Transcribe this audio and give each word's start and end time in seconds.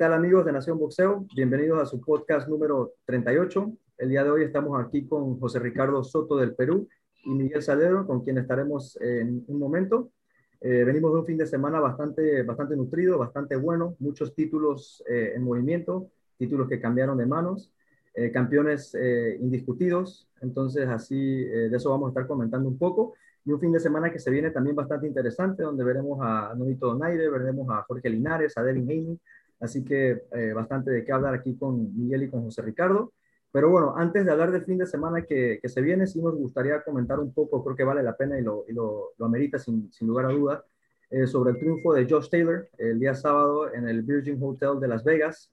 ¿qué 0.00 0.04
tal 0.04 0.14
amigos 0.14 0.46
de 0.46 0.52
Nación 0.52 0.78
Boxeo? 0.78 1.26
Bienvenidos 1.36 1.78
a 1.78 1.84
su 1.84 2.00
podcast 2.00 2.48
número 2.48 2.94
38. 3.04 3.70
El 3.98 4.08
día 4.08 4.24
de 4.24 4.30
hoy 4.30 4.44
estamos 4.44 4.82
aquí 4.82 5.06
con 5.06 5.38
José 5.38 5.58
Ricardo 5.58 6.02
Soto 6.02 6.38
del 6.38 6.54
Perú 6.54 6.88
y 7.22 7.28
Miguel 7.28 7.60
Salero, 7.60 8.06
con 8.06 8.24
quien 8.24 8.38
estaremos 8.38 8.98
en 9.02 9.44
un 9.46 9.58
momento. 9.58 10.10
Eh, 10.62 10.84
venimos 10.84 11.12
de 11.12 11.18
un 11.18 11.26
fin 11.26 11.36
de 11.36 11.46
semana 11.46 11.80
bastante, 11.80 12.42
bastante 12.44 12.76
nutrido, 12.76 13.18
bastante 13.18 13.56
bueno, 13.56 13.94
muchos 13.98 14.34
títulos 14.34 15.04
eh, 15.06 15.34
en 15.36 15.42
movimiento, 15.42 16.08
títulos 16.38 16.66
que 16.66 16.80
cambiaron 16.80 17.18
de 17.18 17.26
manos, 17.26 17.70
eh, 18.14 18.32
campeones 18.32 18.96
indiscutidos, 19.38 20.30
entonces 20.40 20.88
así 20.88 21.44
de 21.44 21.76
eso 21.76 21.90
vamos 21.90 22.06
a 22.06 22.10
estar 22.12 22.26
comentando 22.26 22.70
un 22.70 22.78
poco. 22.78 23.16
Y 23.44 23.52
un 23.52 23.60
fin 23.60 23.70
de 23.70 23.80
semana 23.80 24.10
que 24.10 24.18
se 24.18 24.30
viene 24.30 24.50
también 24.50 24.76
bastante 24.76 25.06
interesante, 25.06 25.62
donde 25.62 25.84
veremos 25.84 26.20
a 26.22 26.54
Nonito 26.56 26.86
Donaire, 26.86 27.28
veremos 27.28 27.68
a 27.68 27.82
Jorge 27.82 28.08
Linares, 28.08 28.56
a 28.56 28.62
Devin 28.62 28.84
Haney, 28.84 29.20
así 29.60 29.84
que 29.84 30.22
bastante 30.54 30.90
de 30.90 31.04
qué 31.04 31.12
hablar 31.12 31.34
aquí 31.34 31.56
con 31.56 31.96
Miguel 31.96 32.24
y 32.24 32.28
con 32.28 32.42
José 32.42 32.62
Ricardo. 32.62 33.12
Pero 33.52 33.68
bueno, 33.68 33.94
antes 33.96 34.24
de 34.24 34.30
hablar 34.30 34.52
del 34.52 34.64
fin 34.64 34.78
de 34.78 34.86
semana 34.86 35.22
que, 35.22 35.58
que, 35.60 35.68
se 35.68 35.80
viene, 35.80 36.06
sí 36.06 36.22
nos 36.22 36.36
gustaría 36.36 36.82
comentar 36.82 37.18
un 37.18 37.32
poco, 37.32 37.64
creo 37.64 37.76
que 37.76 37.84
vale 37.84 38.02
la 38.02 38.16
pena 38.16 38.38
y 38.38 38.42
lo, 38.42 38.64
y 38.68 38.72
lo, 38.72 39.10
lo 39.18 39.26
amerita 39.26 39.58
sin, 39.58 39.92
sin, 39.92 40.06
lugar 40.06 40.26
a 40.26 40.32
duda, 40.32 40.64
eh, 41.10 41.26
sobre 41.26 41.50
el 41.50 41.58
triunfo 41.58 41.92
de 41.92 42.06
Josh 42.08 42.30
Taylor 42.30 42.68
el 42.78 43.00
día 43.00 43.14
sábado 43.14 43.72
en 43.74 43.88
el 43.88 44.02
Virgin 44.02 44.38
Hotel 44.40 44.78
de 44.78 44.86
Las 44.88 45.02
Vegas 45.02 45.50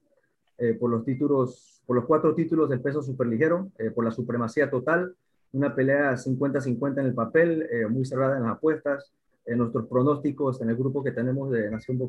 eh, 0.60 0.74
por 0.74 0.90
los 0.90 1.06
títulos, 1.06 1.84
por 1.86 1.96
los 1.96 2.06
cuatro 2.06 2.34
títulos 2.34 2.68
del 2.70 2.82
peso 2.82 3.04
superligero, 3.04 3.72
eh, 3.78 3.92
por 3.92 4.04
la 4.04 4.12
supremacía 4.12 4.70
total, 4.72 5.16
una 5.52 5.76
pelea 5.76 6.18
50-50 6.18 7.00
en 7.00 7.06
el 7.06 7.14
papel, 7.14 7.68
eh, 7.70 7.86
muy 7.88 8.06
cerrada 8.06 8.38
en 8.38 8.44
las 8.44 8.54
apuestas, 8.54 9.14
en 9.46 9.60
nuestros 9.60 9.88
pronósticos 9.88 10.60
en 10.62 10.70
el 10.70 10.76
grupo 10.76 11.04
que 11.04 11.12
tenemos 11.12 11.52
de 11.52 11.70
Nación 11.70 12.00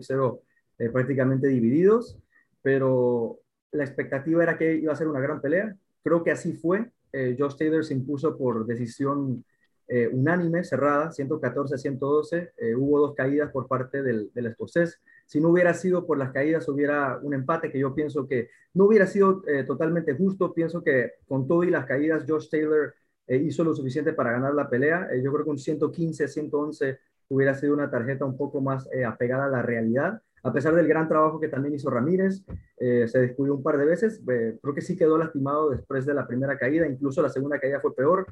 Boxero 0.78 0.92
prácticamente 0.92 1.48
divididos, 1.48 2.18
pero 2.62 3.40
la 3.72 3.84
expectativa 3.84 4.42
era 4.42 4.56
que 4.56 4.74
iba 4.76 4.92
a 4.92 4.96
ser 4.96 5.08
una 5.08 5.20
gran 5.20 5.40
pelea. 5.40 5.76
Creo 6.02 6.22
que 6.22 6.30
así 6.30 6.52
fue. 6.52 6.90
Eh, 7.12 7.36
Josh 7.38 7.56
Taylor 7.56 7.84
se 7.84 7.94
impuso 7.94 8.36
por 8.36 8.66
decisión 8.66 9.44
eh, 9.88 10.08
unánime, 10.08 10.64
cerrada, 10.64 11.10
114-112. 11.10 12.52
Eh, 12.56 12.74
hubo 12.74 13.00
dos 13.00 13.14
caídas 13.14 13.50
por 13.50 13.66
parte 13.66 14.02
del, 14.02 14.30
del, 14.32 14.46
escocés. 14.46 15.00
Si 15.26 15.40
no 15.40 15.48
hubiera 15.48 15.74
sido 15.74 16.06
por 16.06 16.18
las 16.18 16.32
caídas, 16.32 16.68
hubiera 16.68 17.18
un 17.22 17.34
empate 17.34 17.70
que 17.70 17.78
yo 17.78 17.94
pienso 17.94 18.26
que 18.26 18.48
no 18.74 18.84
hubiera 18.84 19.06
sido 19.06 19.42
eh, 19.46 19.64
totalmente 19.64 20.14
justo. 20.14 20.54
Pienso 20.54 20.82
que 20.82 21.12
con 21.26 21.46
todo 21.48 21.64
y 21.64 21.70
las 21.70 21.84
caídas, 21.86 22.24
Josh 22.28 22.48
Taylor 22.48 22.94
eh, 23.26 23.36
hizo 23.36 23.64
lo 23.64 23.74
suficiente 23.74 24.12
para 24.12 24.32
ganar 24.32 24.54
la 24.54 24.70
pelea. 24.70 25.08
Eh, 25.10 25.22
yo 25.22 25.32
creo 25.32 25.44
que 25.44 25.50
un 25.50 25.58
115-111 25.58 26.98
hubiera 27.28 27.54
sido 27.54 27.74
una 27.74 27.90
tarjeta 27.90 28.24
un 28.24 28.36
poco 28.36 28.60
más 28.60 28.88
apegada 29.06 29.46
a 29.46 29.48
la 29.48 29.62
realidad 29.62 30.22
a 30.42 30.52
pesar 30.52 30.74
del 30.74 30.88
gran 30.88 31.08
trabajo 31.08 31.40
que 31.40 31.48
también 31.48 31.74
hizo 31.74 31.90
Ramírez, 31.90 32.44
eh, 32.78 33.06
se 33.08 33.20
descubrió 33.20 33.54
un 33.54 33.62
par 33.62 33.78
de 33.78 33.84
veces, 33.84 34.22
eh, 34.30 34.58
creo 34.60 34.74
que 34.74 34.80
sí 34.80 34.96
quedó 34.96 35.18
lastimado 35.18 35.70
después 35.70 36.06
de 36.06 36.14
la 36.14 36.26
primera 36.26 36.56
caída, 36.58 36.86
incluso 36.86 37.22
la 37.22 37.28
segunda 37.28 37.58
caída 37.58 37.80
fue 37.80 37.94
peor. 37.94 38.26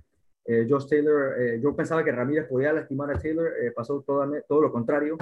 Eh, 0.49 0.65
Josh 0.69 0.87
Taylor, 0.89 1.35
eh, 1.41 1.61
yo 1.61 1.75
pensaba 1.75 2.05
que 2.05 2.13
Ramírez 2.13 2.47
podía 2.47 2.73
lastimar 2.73 3.11
a 3.11 3.19
Taylor, 3.19 3.49
eh, 3.61 3.73
pasó 3.73 4.03
todo, 4.03 4.61
lo 4.61 4.73
contrario. 4.73 5.17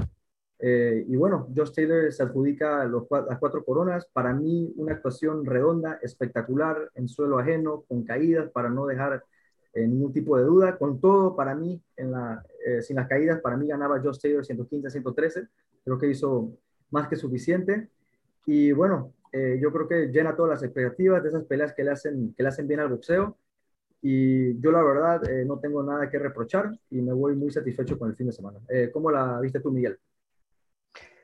Eh, 0.58 1.04
y 1.08 1.16
bueno, 1.16 1.48
Josh 1.56 1.72
Taylor 1.72 2.12
se 2.12 2.22
adjudica 2.22 2.84
los, 2.84 3.06
las 3.10 3.38
cuatro 3.38 3.64
coronas, 3.64 4.06
para 4.12 4.34
mí 4.34 4.72
una 4.76 4.92
actuación 4.92 5.44
redonda, 5.46 5.98
espectacular, 6.02 6.90
en 6.94 7.08
suelo 7.08 7.38
ajeno, 7.38 7.84
con 7.88 8.04
caídas 8.04 8.50
para 8.50 8.68
no 8.68 8.86
dejar 8.86 9.24
ningún 9.74 10.12
tipo 10.12 10.38
de 10.38 10.44
duda. 10.44 10.76
Con 10.78 11.00
todo, 11.00 11.34
para 11.34 11.54
mí, 11.54 11.82
en 11.96 12.12
la, 12.12 12.44
sin 12.80 12.96
las 12.96 13.08
caídas, 13.08 13.40
para 13.40 13.56
mí 13.56 13.66
ganaba 13.66 14.00
Josh 14.00 14.20
Taylor 14.20 14.44
115-113, 14.44 15.48
creo 15.84 15.98
que 15.98 16.06
hizo 16.06 16.52
más 16.90 17.08
que 17.08 17.16
suficiente. 17.16 17.88
Y 18.46 18.72
bueno, 18.72 19.12
eh, 19.32 19.58
yo 19.60 19.72
creo 19.72 19.88
que 19.88 20.06
llena 20.08 20.36
todas 20.36 20.50
las 20.50 20.62
expectativas 20.62 21.22
de 21.22 21.30
esas 21.30 21.44
peleas 21.44 21.72
que 21.74 21.82
le 21.82 21.90
hacen, 21.90 22.34
que 22.36 22.42
le 22.42 22.48
hacen 22.48 22.68
bien 22.68 22.80
al 22.80 22.88
boxeo. 22.88 23.36
Y 24.00 24.60
yo 24.60 24.70
la 24.70 24.82
verdad 24.82 25.28
eh, 25.28 25.44
no 25.44 25.58
tengo 25.58 25.82
nada 25.82 26.10
que 26.10 26.18
reprochar 26.18 26.70
y 26.90 27.00
me 27.00 27.12
voy 27.12 27.34
muy 27.34 27.50
satisfecho 27.50 27.98
con 27.98 28.10
el 28.10 28.16
fin 28.16 28.26
de 28.26 28.32
semana. 28.32 28.60
Eh, 28.68 28.90
¿Cómo 28.92 29.10
la 29.10 29.40
viste 29.40 29.60
tú, 29.60 29.72
Miguel? 29.72 29.98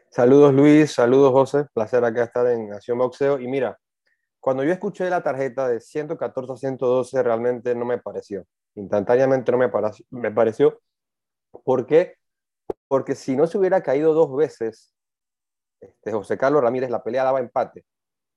Saludos 0.09 0.53
Luis, 0.53 0.91
saludos 0.91 1.31
José, 1.31 1.67
placer 1.73 2.05
acá 2.05 2.25
estar 2.25 2.47
en 2.47 2.69
Nación 2.69 2.99
Boxeo. 2.99 3.39
Y 3.39 3.47
mira, 3.47 3.79
cuando 4.41 4.65
yo 4.65 4.73
escuché 4.73 5.09
la 5.09 5.23
tarjeta 5.23 5.69
de 5.69 5.81
114 5.81 6.53
a 6.53 6.57
112 6.57 7.23
realmente 7.23 7.75
no 7.75 7.85
me 7.85 7.99
pareció. 7.99 8.45
Instantáneamente 8.75 9.53
no 9.53 9.59
me, 9.59 9.69
pareció, 9.69 10.07
me 10.11 10.33
pareció. 10.33 10.81
¿Por 11.63 11.87
qué? 11.87 12.17
Porque 12.89 13.15
si 13.15 13.37
no 13.37 13.47
se 13.47 13.59
hubiera 13.59 13.83
caído 13.83 14.15
dos 14.15 14.35
veces 14.35 14.95
este, 15.81 16.13
José 16.13 16.37
Carlos 16.37 16.63
Ramírez, 16.63 16.91
la 16.91 17.03
pelea 17.03 17.25
daba 17.25 17.41
empate. 17.41 17.85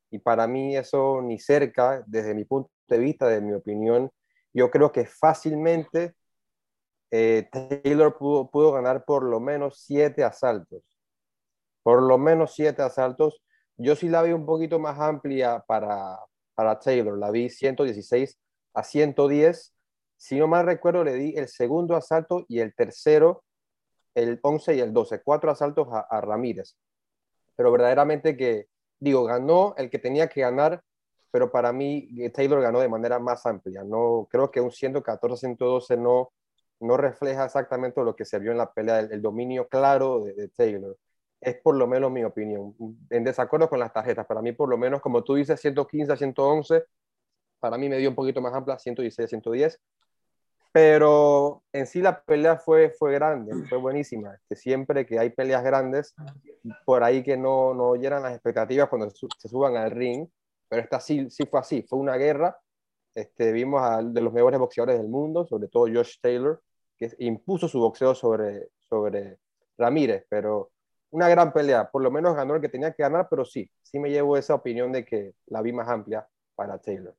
Y 0.09 0.20
para 0.20 0.48
mí 0.48 0.78
eso 0.78 1.22
ni 1.22 1.40
cerca, 1.40 2.04
desde 2.08 2.34
mi 2.36 2.46
punto 2.46 2.70
de 2.88 2.98
vista, 3.00 3.28
de 3.28 3.42
mi 3.42 3.54
opinión, 3.54 4.12
yo 4.54 4.70
creo 4.70 4.92
que 4.92 5.06
fácilmente 5.06 6.16
eh, 7.12 7.50
Taylor 7.52 8.18
pudo, 8.18 8.72
ganar 8.72 9.06
por 9.06 9.24
lo 9.24 9.40
menos 9.40 9.81
siete 9.81 10.24
asaltos. 10.24 10.84
Por 11.84 12.02
lo 12.04 12.18
menos 12.18 12.54
siete 12.54 12.81
asaltos. 12.81 13.42
Yo 13.78 13.96
sí 13.96 14.10
la 14.10 14.22
vi 14.22 14.31
un 14.34 14.46
poquito 14.46 14.80
más 14.80 15.00
amplia 15.00 15.64
para, 15.68 16.20
para 16.56 16.80
Taylor. 16.80 17.18
La 17.18 17.31
vi 17.31 17.50
116 17.50 18.40
a 18.75 18.84
110. 18.84 19.75
Si 20.18 20.38
no 20.38 20.48
mal 20.48 20.66
recuerdo, 20.66 21.04
le 21.04 21.16
di 21.16 21.34
el 21.36 21.48
segundo 21.48 21.96
asalto 21.96 22.46
y 22.48 22.60
el 22.60 22.74
tercero, 22.75 23.44
el 24.16 24.40
11 24.42 24.75
y 24.75 24.80
el 24.80 24.94
12. 24.94 25.22
Cuatro 25.24 25.52
asaltos 25.52 25.88
a 25.92 26.22
Ramírez 26.22 26.78
pero 27.56 27.72
verdaderamente 27.72 28.38
que, 28.38 28.68
digo, 29.00 29.24
ganó 29.25 29.75
el 29.78 29.90
que 29.90 30.00
tenía 30.00 30.28
que 30.30 30.41
ganar, 30.41 30.81
pero 31.31 31.52
para 31.52 31.74
mí 31.74 32.09
eh, 32.19 32.30
Taylor 32.30 32.62
ganó 32.62 32.80
de 32.80 32.90
manera 32.90 33.19
más 33.19 33.46
amplia. 33.46 33.84
No, 33.84 34.28
creo 34.30 34.52
que 34.52 34.62
un 34.62 34.72
114-112 34.72 35.97
no, 35.97 36.31
no 36.80 36.97
refleja 36.97 37.46
exactamente 37.46 38.03
lo 38.03 38.16
que 38.16 38.25
se 38.25 38.40
vio 38.40 38.52
en 38.52 38.58
la 38.58 38.72
pelea, 38.72 39.00
el, 39.00 39.12
el 39.13 39.22
dominio 39.22 39.68
claro 39.68 40.24
de, 40.24 40.34
de, 40.34 40.50
Taylor. 40.50 40.97
Es 41.42 41.58
por 41.62 41.75
lo 41.75 41.88
menos 41.88 42.12
mi 42.12 42.24
opinión. 42.24 42.75
En 43.09 43.24
desacuerdo 43.24 43.69
con 43.69 43.80
las 43.80 43.94
tarjetas, 43.94 44.25
para 44.25 44.42
mí 44.42 44.53
por 44.53 44.69
lo 44.69 44.78
menos, 44.78 45.02
como 45.02 45.24
tú 45.24 45.36
dices, 45.36 45.59
115-111, 45.63 46.86
para 47.59 47.78
mí 47.78 47.90
me 47.90 47.97
dio 47.97 48.09
un 48.09 48.16
poquito 48.16 48.42
más 48.42 48.53
amplia, 48.53 48.78
116-110 48.78 49.80
pero 50.74 51.64
en 51.72 51.86
sí 51.86 52.02
la 52.02 52.24
pelea 52.24 52.58
fue, 52.58 52.90
fue 52.90 53.14
grande, 53.14 53.54
fue 53.70 53.78
buenísima. 53.78 54.34
Este, 54.34 54.56
siempre 54.56 55.06
que 55.06 55.20
hay 55.20 55.30
peleas 55.30 55.64
grandes, 55.64 56.16
por 56.84 57.04
ahí 57.04 57.22
que 57.22 57.38
no, 57.38 57.76
no 57.76 57.96
llenan 57.96 58.24
las 58.24 58.34
expectativas 58.34 58.90
cuando 58.90 59.08
se 59.12 59.48
suban 59.48 59.78
al 59.78 59.92
ring, 59.92 60.28
pero 60.68 60.82
esta 60.82 61.00
sí, 61.00 61.30
sí 61.30 61.46
fue 61.46 61.60
así, 61.60 61.84
fue 61.84 62.00
una 62.00 62.18
guerra. 62.18 62.58
Este, 63.14 63.52
vimos 63.52 63.84
a 63.84 64.02
de 64.02 64.20
los 64.20 64.34
mejores 64.34 64.60
boxeadores 64.60 64.98
del 64.98 65.10
mundo, 65.10 65.46
sobre 65.46 65.68
todo 65.68 65.86
Josh 65.86 66.16
Taylor, 66.20 66.60
que 66.98 67.12
impuso 67.20 67.68
su 67.68 67.80
boxeo 67.80 68.16
sobre, 68.16 68.70
sobre 68.80 69.38
Ramírez, 69.78 70.26
pero 70.28 70.72
una 71.12 71.30
gran 71.30 71.54
pelea, 71.54 71.92
por 71.92 72.02
lo 72.02 72.10
menos 72.10 72.36
ganó 72.36 72.56
el 72.56 72.62
que 72.62 72.70
tenía 72.70 72.94
que 72.94 73.04
ganar, 73.04 73.28
pero 73.30 73.46
sí, 73.46 73.70
sí 73.84 74.00
me 74.00 74.10
llevo 74.10 74.38
esa 74.38 74.56
opinión 74.56 74.92
de 74.92 75.06
que 75.06 75.36
la 75.46 75.62
vi 75.62 75.72
más 75.72 75.88
amplia 75.88 76.28
para 76.56 76.80
Taylor. 76.80 77.16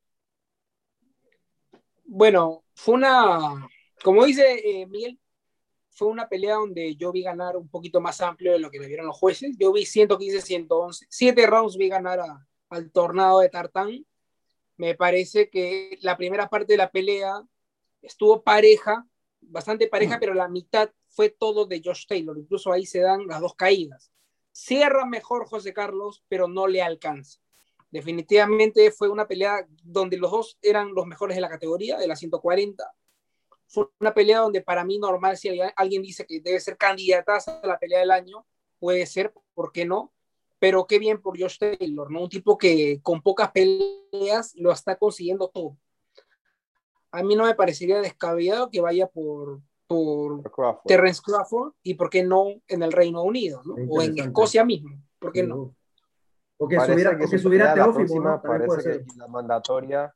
Bueno, 2.05 2.65
fue 2.75 2.95
una, 2.95 3.69
como 4.03 4.25
dice 4.25 4.61
eh, 4.65 4.87
Miguel, 4.87 5.19
fue 5.91 6.09
una 6.09 6.29
pelea 6.29 6.57
donde 6.57 6.97
yo 6.97 7.13
vi 7.13 7.23
ganar 7.23 7.57
un 7.57 7.69
poquito 7.69 8.01
más 8.01 8.21
amplio 8.21 8.53
de 8.53 8.59
lo 8.59 8.71
que 8.71 8.81
me 8.81 8.87
vieron 8.87 9.07
los 9.07 9.17
jueces. 9.17 9.57
Yo 9.59 9.73
vi 9.73 9.87
115, 9.87 10.41
111, 10.41 11.07
siete 11.09 11.47
rounds 11.47 11.77
vi 11.77 11.89
ganar 11.89 12.21
a, 12.21 12.47
al 12.69 12.91
tornado 12.91 13.41
de 13.41 13.49
Tartán. 13.49 14.05
Me 14.77 14.95
parece 14.95 15.49
que 15.51 15.99
la 16.03 16.17
primera 16.17 16.49
parte 16.49 16.73
de 16.73 16.79
la 16.79 16.91
pelea 16.91 17.43
estuvo 18.03 18.43
pareja, 18.43 19.07
bastante 19.41 19.87
pareja, 19.87 20.17
mm. 20.17 20.21
pero 20.21 20.35
la 20.35 20.49
mitad 20.49 20.91
fue 21.09 21.31
todo 21.31 21.65
de 21.65 21.81
Josh 21.85 22.07
Taylor. 22.09 22.37
Incluso 22.37 22.73
ahí 22.73 22.87
se 22.87 23.01
dan 23.01 23.27
las 23.29 23.41
dos 23.41 23.55
caídas. 23.55 24.11
Cierra 24.51 25.07
mejor 25.07 25.47
José 25.47 25.73
Carlos, 25.73 26.25
pero 26.29 26.49
no 26.49 26.67
le 26.67 26.83
alcanza. 26.83 27.41
Definitivamente 27.95 28.91
fue 28.91 29.09
una 29.09 29.29
pelea 29.29 29.65
donde 29.85 30.17
los 30.17 30.29
dos 30.29 30.59
eran 30.61 30.93
los 30.95 31.07
mejores 31.07 31.37
de 31.37 31.41
la 31.41 31.49
categoría, 31.49 31.97
de 31.97 32.09
la 32.09 32.17
140. 32.17 32.93
Fue 33.69 33.87
una 34.01 34.13
pelea 34.13 34.41
donde 34.41 34.63
para 34.63 34.85
mí 34.85 34.99
normal, 34.99 35.37
si 35.37 35.61
alguien 35.77 36.03
dice 36.03 36.27
que 36.27 36.41
debe 36.41 36.59
ser 36.59 36.77
candidata 36.77 37.39
a 37.47 37.65
la 37.65 37.79
pelea 37.79 38.01
del 38.01 38.11
año, 38.11 38.45
puede 38.81 39.07
ser, 39.07 39.33
¿por 39.55 39.71
qué 39.71 39.85
no? 39.85 40.13
Pero 40.59 40.89
qué 40.89 40.99
bien 40.99 41.23
por 41.23 41.41
Josh 41.41 41.59
Taylor, 41.59 42.11
¿no? 42.11 42.23
Un 42.23 42.29
tipo 42.29 42.59
que 42.59 42.99
con 43.01 43.23
pocas 43.23 43.53
peleas 43.53 44.57
lo 44.57 44.73
está 44.73 44.97
consiguiendo 44.97 45.47
todo. 45.47 45.77
A 47.13 47.23
mí 47.23 47.37
no 47.37 47.45
me 47.45 47.55
parecería 47.55 48.01
descabellado 48.01 48.71
que 48.71 48.81
vaya 48.81 49.07
por, 49.07 49.61
por 49.87 50.51
Crawford. 50.51 50.89
Terrence 50.89 51.23
Crawford 51.25 51.75
y 51.85 51.95
por 51.95 52.11
qué 52.11 52.25
no 52.25 52.61
en 52.67 52.83
el 52.83 52.91
Reino 52.91 53.23
Unido, 53.23 53.63
¿no? 53.65 53.77
O 53.89 54.03
en 54.03 54.19
Escocia 54.19 54.65
mismo, 54.65 55.01
¿por 55.21 55.31
qué 55.31 55.45
no? 55.45 55.77
O 56.57 56.69
que 56.69 56.77
parece 56.77 56.93
subiera, 56.93 57.19
que, 57.19 57.27
que 57.29 57.39
subiera 57.39 57.75
Teófimo, 57.75 58.21
¿no? 58.21 58.41
Parece 58.43 59.05
que 59.05 59.05
la 59.17 59.27
mandatoria... 59.29 60.15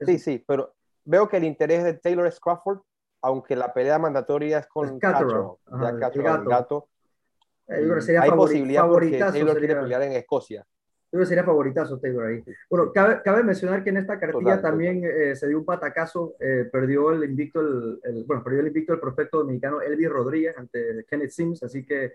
Sí, 0.00 0.18
sí, 0.18 0.44
pero 0.46 0.74
veo 1.04 1.28
que 1.28 1.38
el 1.38 1.44
interés 1.44 1.82
de 1.84 1.94
Taylor 1.94 2.32
Crawford, 2.40 2.80
aunque 3.22 3.56
la 3.56 3.72
pelea 3.72 3.98
mandatoria 3.98 4.58
es 4.58 4.66
con 4.66 4.98
Catterall, 4.98 5.56
ya 5.80 5.98
Catterall, 5.98 6.42
el 6.42 6.48
gato. 6.48 6.88
Eh, 7.68 7.78
yo 7.80 7.84
creo 7.84 7.94
que 7.96 8.00
sería 8.02 8.20
Hay 8.22 8.30
favori- 8.30 8.36
posibilidad 8.36 8.86
porque 8.88 9.18
Taylor 9.18 9.32
quiere 9.58 9.60
sería- 9.68 9.80
pelear 9.80 10.02
en 10.02 10.12
Escocia. 10.12 10.60
Yo 10.60 11.10
creo 11.18 11.20
que 11.22 11.26
sería 11.26 11.44
favoritazo 11.44 11.98
Taylor 11.98 12.26
ahí. 12.26 12.44
Bueno, 12.68 12.92
cabe, 12.92 13.22
cabe 13.22 13.42
mencionar 13.42 13.82
que 13.82 13.90
en 13.90 13.96
esta 13.96 14.18
cartilla 14.20 14.56
Total, 14.56 14.62
también 14.62 15.02
eh, 15.04 15.34
se 15.34 15.48
dio 15.48 15.58
un 15.58 15.64
patacazo, 15.64 16.34
eh, 16.40 16.68
perdió 16.70 17.10
el 17.12 17.24
invicto, 17.24 17.60
el, 17.60 18.00
el- 18.04 18.24
bueno, 18.24 18.44
perdió 18.44 18.60
el 18.60 18.66
invicto 18.68 18.92
el 18.92 19.00
prospecto 19.00 19.38
dominicano 19.38 19.80
Elvis 19.80 20.10
Rodríguez 20.10 20.54
ante 20.58 21.04
Kenneth 21.08 21.30
Sims, 21.30 21.62
así 21.62 21.84
que 21.86 22.12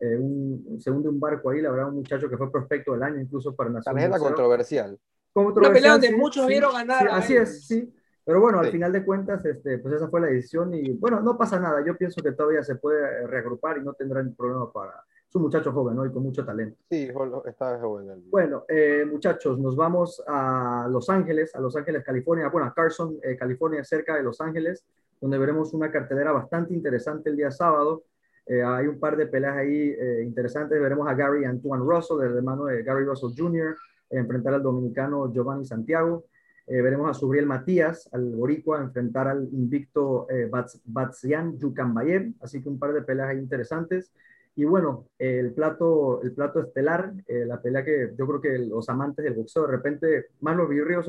eh, 0.00 0.16
un, 0.16 0.78
segundo 0.80 1.08
un 1.10 1.20
barco 1.20 1.50
ahí, 1.50 1.60
la 1.60 1.70
verdad, 1.70 1.88
un 1.88 1.96
muchacho 1.96 2.28
que 2.28 2.36
fue 2.36 2.50
prospecto 2.50 2.92
del 2.92 3.02
año 3.02 3.20
incluso 3.20 3.54
para 3.54 3.70
Nación 3.70 3.94
Tarjeta 3.94 4.10
Boxeo. 4.18 4.26
controversial. 4.28 4.98
Controversial, 5.32 5.70
Una 5.70 5.74
pelea 5.74 5.92
donde 5.92 6.08
sí, 6.08 6.16
muchos 6.16 6.44
sí, 6.46 6.48
vieron 6.50 6.72
ganar 6.72 7.02
sí, 7.02 7.08
así 7.10 7.36
es, 7.36 7.66
sí. 7.66 7.94
Pero 8.24 8.40
bueno, 8.42 8.60
al 8.60 8.70
final 8.70 8.92
de 8.92 9.04
cuentas, 9.04 9.42
este, 9.46 9.78
pues 9.78 9.94
esa 9.94 10.08
fue 10.08 10.20
la 10.20 10.26
decisión 10.26 10.74
y 10.74 10.92
bueno, 10.92 11.20
no 11.20 11.38
pasa 11.38 11.58
nada. 11.58 11.82
Yo 11.84 11.96
pienso 11.96 12.20
que 12.22 12.32
todavía 12.32 12.62
se 12.62 12.74
puede 12.76 13.00
eh, 13.00 13.26
reagrupar 13.26 13.78
y 13.78 13.82
no 13.82 13.94
tendrán 13.94 14.34
problema 14.34 14.70
para... 14.70 15.02
Es 15.26 15.34
un 15.34 15.42
muchacho 15.42 15.72
joven, 15.72 15.96
¿no? 15.96 16.04
Y 16.06 16.10
con 16.12 16.22
mucho 16.22 16.44
talento. 16.44 16.76
Sí, 16.90 17.08
está 17.46 17.78
joven. 17.78 18.10
el- 18.10 18.22
Bueno, 18.30 18.64
eh, 18.68 19.06
muchachos, 19.10 19.58
nos 19.58 19.76
vamos 19.76 20.22
a 20.26 20.86
Los 20.90 21.08
Ángeles, 21.08 21.54
a 21.54 21.60
Los 21.60 21.74
Ángeles, 21.76 22.02
California. 22.04 22.48
Bueno, 22.48 22.66
a 22.66 22.74
Carson, 22.74 23.18
eh, 23.22 23.34
California, 23.36 23.82
cerca 23.84 24.14
de 24.16 24.22
Los 24.22 24.40
Ángeles, 24.42 24.84
donde 25.20 25.38
veremos 25.38 25.72
una 25.72 25.90
cartelera 25.90 26.32
bastante 26.32 26.74
interesante 26.74 27.30
el 27.30 27.36
día 27.36 27.50
sábado. 27.50 28.04
Eh, 28.48 28.62
hay 28.62 28.86
un 28.86 28.98
par 28.98 29.16
de 29.16 29.26
peleas 29.26 29.56
ahí 29.56 29.90
eh, 29.90 30.22
interesantes. 30.24 30.80
Veremos 30.80 31.06
a 31.06 31.14
Gary 31.14 31.44
Antoine 31.44 31.84
Russell, 31.84 32.22
el 32.22 32.36
hermano 32.36 32.64
de 32.64 32.82
Gary 32.82 33.04
Russell 33.04 33.30
Jr., 33.36 33.76
enfrentar 34.10 34.54
al 34.54 34.62
dominicano 34.62 35.30
Giovanni 35.30 35.66
Santiago. 35.66 36.24
Eh, 36.66 36.80
veremos 36.80 37.10
a 37.10 37.14
Subriel 37.14 37.46
Matías, 37.46 38.08
al 38.12 38.34
boricua, 38.34 38.80
enfrentar 38.80 39.28
al 39.28 39.48
invicto 39.52 40.26
Bats- 40.50 40.80
Batsian 40.84 41.58
Yucambayev. 41.58 42.32
Así 42.40 42.62
que 42.62 42.68
un 42.68 42.78
par 42.78 42.94
de 42.94 43.02
peleas 43.02 43.28
ahí 43.28 43.38
interesantes. 43.38 44.12
Y 44.56 44.64
bueno, 44.64 45.06
el 45.18 45.52
plato, 45.52 46.20
el 46.22 46.32
plato 46.32 46.60
estelar, 46.60 47.12
la 47.28 47.62
pelea 47.62 47.84
que 47.84 48.12
yo 48.18 48.26
creo 48.26 48.40
que 48.40 48.58
los 48.58 48.88
amantes 48.88 49.24
del 49.24 49.34
boxeo, 49.34 49.66
de 49.66 49.72
repente, 49.72 50.26
más 50.40 50.56
los 50.56 50.68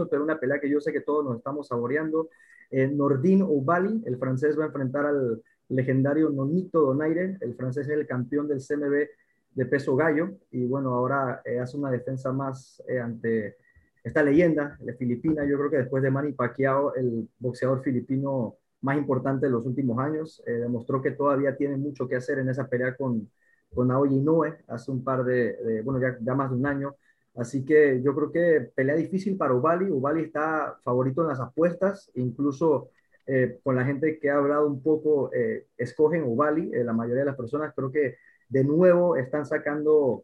pero 0.10 0.24
una 0.24 0.40
pelea 0.40 0.60
que 0.60 0.70
yo 0.70 0.80
sé 0.80 0.94
que 0.94 1.02
todos 1.02 1.26
nos 1.26 1.38
estamos 1.38 1.68
saboreando. 1.68 2.30
Eh, 2.70 2.88
Nordin 2.88 3.42
Oubali, 3.42 4.04
el 4.06 4.18
francés, 4.18 4.58
va 4.58 4.66
a 4.66 4.68
enfrentar 4.68 5.08
al 5.08 5.42
legendario 5.70 6.30
Nonito 6.30 6.82
Donaire. 6.82 7.38
El 7.42 7.56
francés 7.56 7.88
es 7.88 7.94
el 7.94 8.08
campeón 8.08 8.48
del 8.48 8.60
CMB 8.60 9.08
de 9.52 9.66
peso 9.66 9.96
gallo. 9.96 10.32
Y 10.52 10.66
bueno, 10.66 10.94
ahora 10.94 11.42
eh, 11.46 11.60
hace 11.60 11.78
una 11.78 11.92
defensa 11.92 12.32
más 12.32 12.84
eh, 12.88 13.00
ante 13.00 13.58
esta 14.04 14.24
leyenda, 14.24 14.78
la 14.82 14.94
filipina. 14.94 15.46
Yo 15.46 15.58
creo 15.58 15.70
que 15.70 15.78
después 15.78 16.04
de 16.04 16.12
Manny 16.12 16.34
Pacquiao, 16.34 16.96
el 16.96 17.30
boxeador 17.40 17.84
filipino 17.84 18.56
más 18.82 18.98
importante 18.98 19.46
de 19.46 19.52
los 19.52 19.66
últimos 19.66 20.00
años, 20.00 20.42
eh, 20.46 20.54
demostró 20.54 21.02
que 21.02 21.12
todavía 21.12 21.56
tiene 21.56 21.78
mucho 21.78 22.08
que 22.08 22.16
hacer 22.16 22.40
en 22.40 22.50
esa 22.50 22.68
pelea 22.68 22.96
con, 22.96 23.30
con 23.74 23.92
Aoyi 23.92 24.16
Inoue 24.16 24.58
hace 24.68 24.92
un 24.92 25.04
par 25.04 25.24
de, 25.26 25.54
de 25.58 25.82
bueno, 25.82 26.00
ya, 26.00 26.18
ya, 26.22 26.34
más 26.34 26.50
de 26.50 26.56
un 26.56 26.66
año. 26.66 26.96
Así 27.36 27.64
que 27.64 28.02
yo 28.02 28.16
creo 28.16 28.32
que 28.32 28.72
pelea 28.74 28.96
difícil 28.96 29.38
para 29.38 29.54
Ubali. 29.54 29.90
Ubali 29.92 30.24
está 30.24 30.78
favorito 30.84 31.22
en 31.22 31.28
las 31.28 31.40
apuestas, 31.40 32.10
incluso 32.16 32.90
eh, 33.32 33.60
con 33.64 33.76
la 33.76 33.86
gente 33.86 34.18
que 34.18 34.32
ha 34.32 34.38
hablado 34.38 34.66
un 34.66 34.82
poco, 34.82 35.32
eh, 35.32 35.68
escogen 35.78 36.24
Ubali. 36.24 36.72
Eh, 36.74 36.84
la 36.84 36.94
mayoría 36.94 37.20
de 37.20 37.28
las 37.28 37.36
personas 37.36 37.74
creo 37.76 37.92
que 37.92 38.18
de 38.50 38.64
nuevo 38.64 39.18
están 39.18 39.46
sacando, 39.46 40.24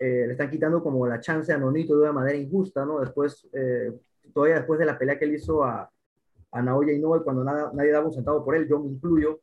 eh, 0.00 0.24
le 0.26 0.32
están 0.32 0.50
quitando 0.50 0.82
como 0.82 1.06
la 1.06 1.20
chance 1.20 1.52
a 1.52 1.58
Nonito 1.58 1.94
de 1.94 2.02
una 2.02 2.12
manera 2.12 2.36
injusta, 2.36 2.84
¿no? 2.84 2.98
Después, 2.98 3.48
todavía 4.34 4.56
después 4.56 4.80
de 4.80 4.86
la 4.86 4.98
pelea 4.98 5.16
que 5.16 5.26
él 5.26 5.34
hizo 5.34 5.62
a, 5.62 5.88
a 6.50 6.62
Naoya 6.62 6.92
Inoue, 6.92 7.22
cuando 7.22 7.44
nadie 7.44 7.92
daba 7.92 8.06
un 8.06 8.12
centavo 8.12 8.44
por 8.44 8.56
él, 8.56 8.66
yo 8.66 8.80
me 8.80 8.88
incluyo, 8.88 9.40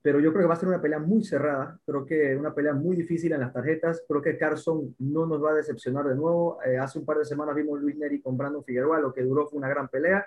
pero 0.00 0.20
yo 0.20 0.30
creo 0.30 0.42
que 0.42 0.48
va 0.48 0.54
a 0.54 0.58
ser 0.58 0.68
una 0.68 0.80
pelea 0.80 1.00
muy 1.00 1.24
cerrada, 1.24 1.76
creo 1.84 2.06
que 2.06 2.36
una 2.36 2.54
pelea 2.54 2.74
muy 2.74 2.94
difícil 2.94 3.32
en 3.32 3.40
las 3.40 3.52
tarjetas, 3.52 4.04
creo 4.06 4.22
que 4.22 4.38
Carson 4.38 4.94
no 5.00 5.26
nos 5.26 5.42
va 5.42 5.50
a 5.50 5.54
decepcionar 5.54 6.06
de 6.06 6.14
nuevo, 6.14 6.58
hace 6.80 7.00
un 7.00 7.04
par 7.04 7.18
de 7.18 7.24
semanas 7.24 7.56
vimos 7.56 7.80
Luis 7.80 7.96
Neri 7.96 8.20
con 8.20 8.36
Brandon 8.36 8.62
Figueroa, 8.62 9.00
lo 9.00 9.12
que 9.12 9.22
duró 9.22 9.48
fue 9.48 9.58
una 9.58 9.68
gran 9.68 9.88
pelea, 9.88 10.24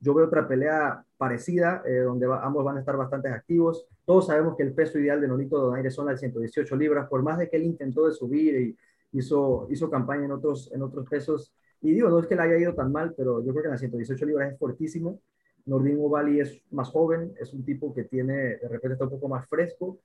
yo 0.00 0.14
veo 0.14 0.26
otra 0.26 0.48
pelea 0.48 1.04
parecida, 1.16 1.82
eh, 1.86 1.98
donde 1.98 2.26
va, 2.26 2.44
ambos 2.44 2.64
van 2.64 2.76
a 2.76 2.80
estar 2.80 2.96
bastante 2.96 3.28
activos, 3.28 3.86
todos 4.04 4.26
sabemos 4.26 4.56
que 4.56 4.62
el 4.62 4.72
peso 4.72 4.98
ideal 4.98 5.20
de 5.20 5.28
Nonito 5.28 5.58
Donaire 5.58 5.90
son 5.90 6.06
las 6.06 6.20
118 6.20 6.74
libras, 6.76 7.08
por 7.08 7.22
más 7.22 7.38
de 7.38 7.48
que 7.48 7.56
él 7.56 7.64
intentó 7.64 8.06
de 8.06 8.12
subir 8.12 8.54
y 9.12 9.18
hizo, 9.18 9.66
hizo 9.70 9.90
campaña 9.90 10.24
en 10.24 10.32
otros, 10.32 10.70
en 10.72 10.82
otros 10.82 11.08
pesos, 11.08 11.52
y 11.82 11.92
digo, 11.92 12.08
no 12.08 12.18
es 12.18 12.26
que 12.26 12.34
le 12.34 12.42
haya 12.42 12.58
ido 12.58 12.74
tan 12.74 12.90
mal, 12.92 13.14
pero 13.16 13.44
yo 13.44 13.52
creo 13.52 13.62
que 13.62 13.68
en 13.68 13.72
las 13.72 13.80
118 13.80 14.26
libras 14.26 14.52
es 14.52 14.58
fuertísimo, 14.58 15.20
Nordin 15.66 15.98
Ovali 16.00 16.40
es 16.40 16.62
más 16.70 16.88
joven, 16.88 17.34
es 17.38 17.52
un 17.52 17.64
tipo 17.64 17.94
que 17.94 18.04
tiene, 18.04 18.56
de 18.56 18.68
repente 18.68 18.94
está 18.94 19.04
un 19.04 19.10
poco 19.10 19.28
más 19.28 19.46
fresco, 19.46 19.98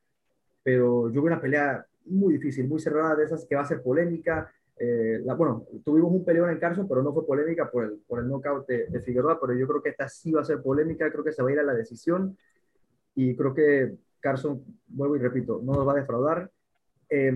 pero 0.64 1.10
yo 1.10 1.22
veo 1.22 1.32
una 1.32 1.42
pelea 1.42 1.86
muy 2.06 2.34
difícil, 2.34 2.68
muy 2.68 2.80
cerrada, 2.80 3.16
de 3.16 3.26
esas 3.26 3.46
que 3.46 3.56
va 3.56 3.62
a 3.62 3.66
ser 3.66 3.82
polémica. 3.82 4.52
Eh, 4.78 5.22
la, 5.24 5.36
bueno, 5.36 5.66
tuvimos 5.84 6.12
un 6.12 6.26
peleón 6.26 6.50
en 6.50 6.60
Carson, 6.60 6.88
pero 6.88 7.02
no 7.02 7.14
fue 7.14 7.26
polémica 7.26 7.70
por 7.72 7.86
el, 7.86 8.00
por 8.08 8.20
el 8.20 8.28
knockout 8.28 8.68
de, 8.68 8.88
de, 8.88 9.02
Figueroa, 9.02 9.40
pero 9.40 9.54
yo 9.54 9.68
creo 9.68 9.82
que 9.82 9.90
esta 9.90 10.10
sí 10.10 10.32
va 10.32 10.42
a 10.42 10.46
ser 10.46 10.62
polémica, 10.62 11.10
creo 11.12 11.24
que 11.24 11.32
se 11.32 11.42
va 11.42 11.50
a 11.50 11.54
ir 11.54 11.60
a 11.60 11.64
la 11.64 11.74
decisión 11.74 12.38
y 13.16 13.36
creo 13.36 13.54
que 13.54 13.96
Carson, 14.20 14.64
vuelvo 14.88 15.16
y 15.16 15.20
repito, 15.20 15.62
no 15.64 15.74
nos 15.74 15.88
va 15.88 15.94
a 15.94 15.98
defraudar. 15.98 16.52
Eh, 17.10 17.34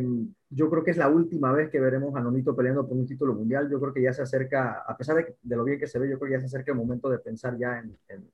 yo 0.50 0.70
creo 0.70 0.84
que 0.84 0.92
es 0.92 0.98
la 0.98 1.08
última 1.08 1.52
vez 1.54 1.70
que 1.70 1.80
veremos 1.80 2.16
a 2.16 2.22
Nonito 2.22 2.56
peleando 2.56 2.88
por 2.88 2.98
un 2.98 3.06
título 3.06 3.34
mundial. 3.34 3.70
Yo 3.70 3.80
creo 3.80 3.94
que 3.94 4.02
ya 4.02 4.12
se 4.12 4.24
acerca, 4.24 4.84
a 4.86 4.98
pesar 4.98 5.16
de, 5.16 5.36
de 5.42 5.56
lo 5.56 5.64
bien 5.64 5.80
que 5.80 5.88
se 5.88 6.00
ve, 6.00 6.10
yo 6.10 6.18
creo 6.18 6.30
que 6.30 6.36
ya 6.38 6.40
se 6.40 6.48
acerca 6.48 6.72
el 6.72 6.78
momento 6.78 7.10
de 7.10 7.20
pensar 7.20 7.58
ya 7.58 7.78
en, 7.80 7.96
en 8.08 8.28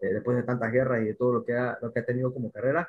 eh, 0.00 0.14
después 0.14 0.36
de 0.36 0.42
tantas 0.42 0.72
guerras 0.72 1.02
y 1.02 1.06
de 1.06 1.14
todo 1.14 1.34
lo 1.34 1.44
que, 1.44 1.52
ha, 1.52 1.78
lo 1.82 1.92
que 1.92 2.00
ha 2.00 2.04
tenido 2.04 2.32
como 2.32 2.50
carrera. 2.50 2.88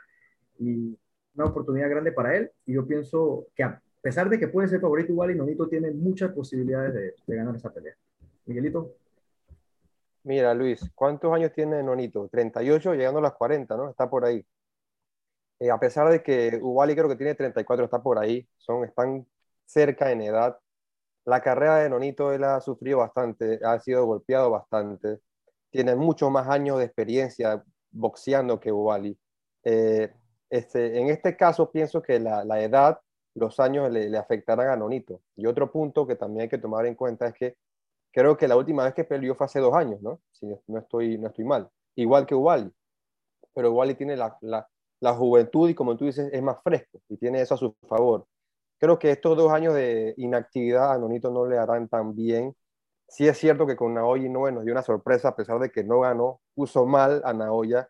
Y 0.57 0.97
una 1.35 1.45
oportunidad 1.45 1.89
grande 1.89 2.11
para 2.13 2.35
él. 2.37 2.51
Y 2.65 2.73
yo 2.73 2.87
pienso 2.87 3.47
que 3.53 3.65
pesar 4.01 4.29
de 4.29 4.39
que 4.39 4.47
puede 4.47 4.67
ser 4.67 4.81
favorito 4.81 5.11
igual, 5.11 5.31
y 5.31 5.35
Nonito 5.35 5.67
tiene 5.67 5.91
muchas 5.91 6.31
posibilidades 6.31 6.93
de, 6.93 7.15
de 7.25 7.35
ganar 7.35 7.55
esta 7.55 7.71
pelea. 7.71 7.95
Miguelito. 8.45 8.95
Mira, 10.23 10.53
Luis, 10.53 10.89
¿cuántos 10.93 11.33
años 11.33 11.51
tiene 11.53 11.81
Nonito? 11.81 12.27
38, 12.29 12.93
llegando 12.93 13.19
a 13.19 13.23
las 13.23 13.33
40, 13.33 13.75
¿no? 13.75 13.89
Está 13.89 14.09
por 14.09 14.25
ahí. 14.25 14.45
Eh, 15.61 15.69
a 15.69 15.79
pesar 15.79 16.09
de 16.09 16.23
que 16.23 16.59
Ubali 16.61 16.95
creo 16.95 17.07
que 17.07 17.15
tiene 17.15 17.35
34, 17.35 17.85
está 17.85 18.01
por 18.01 18.17
ahí, 18.17 18.47
son, 18.57 18.83
están 18.83 19.27
cerca 19.65 20.11
en 20.11 20.21
edad. 20.21 20.57
La 21.25 21.41
carrera 21.41 21.77
de 21.77 21.89
Nonito 21.89 22.33
él 22.33 22.43
ha 22.43 22.59
sufrido 22.61 22.97
bastante, 22.99 23.59
ha 23.63 23.79
sido 23.79 24.05
golpeado 24.05 24.49
bastante, 24.49 25.19
tiene 25.69 25.95
muchos 25.95 26.31
más 26.31 26.47
años 26.47 26.79
de 26.79 26.85
experiencia 26.85 27.63
boxeando 27.91 28.59
que 28.59 28.71
Ubali. 28.71 29.17
Eh, 29.63 30.11
este, 30.49 30.99
en 30.99 31.09
este 31.09 31.37
caso 31.37 31.71
pienso 31.71 32.01
que 32.01 32.19
la, 32.19 32.43
la 32.43 32.61
edad, 32.61 32.99
los 33.35 33.59
años 33.59 33.91
le, 33.91 34.09
le, 34.09 34.17
afectarán 34.17 34.69
a 34.69 34.75
Nonito. 34.75 35.21
Y 35.35 35.45
otro 35.45 35.71
punto 35.71 36.05
que 36.07 36.15
también 36.15 36.43
hay 36.43 36.49
que 36.49 36.57
tomar 36.57 36.85
en 36.85 36.95
cuenta 36.95 37.27
es 37.27 37.33
que 37.33 37.57
creo 38.11 38.37
que 38.37 38.47
la 38.47 38.57
última 38.57 38.83
vez 38.83 38.93
que 38.93 39.03
peleó 39.03 39.35
fue 39.35 39.45
hace 39.45 39.59
dos 39.59 39.73
años, 39.73 40.01
¿no? 40.01 40.21
Si 40.31 40.45
no 40.67 40.79
estoy, 40.79 41.17
mal. 41.45 41.69
Igual 41.95 42.25
que 42.25 42.35
Ubali. 42.35 42.71
Pero 43.53 43.71
Ubali 43.71 43.95
tiene 43.95 44.15
la 44.17 45.13
juventud 45.13 45.69
y 45.69 45.75
como 45.75 45.97
tú 45.97 46.05
dices 46.05 46.29
es 46.31 46.41
más 46.41 46.57
fresco 46.63 47.01
y 47.09 47.17
tiene 47.17 47.41
eso 47.41 47.55
a 47.55 47.57
su 47.57 47.75
favor. 47.87 48.27
Creo 48.81 48.97
que 48.99 49.11
estos 49.11 49.37
dos 49.37 49.51
años 49.51 49.75
de 49.75 50.15
inactividad 50.17 50.91
a 50.93 50.97
Nonito 50.97 51.29
no 51.31 51.45
le 51.45 51.57
harán 51.57 51.87
tan 51.87 52.15
bien. 52.15 52.55
Sí 53.07 53.27
es 53.27 53.37
cierto 53.37 53.67
que 53.67 53.75
con 53.75 53.93
Naoya 53.93 54.25
Inoue 54.25 54.51
nos 54.51 54.63
dio 54.63 54.73
una 54.73 54.81
sorpresa 54.83 55.29
a 55.29 55.35
pesar 55.35 55.59
de 55.59 55.71
que 55.71 55.83
no 55.83 56.01
ganó, 56.01 56.41
puso 56.55 56.85
mal 56.87 57.21
a 57.25 57.33
Naoya, 57.33 57.89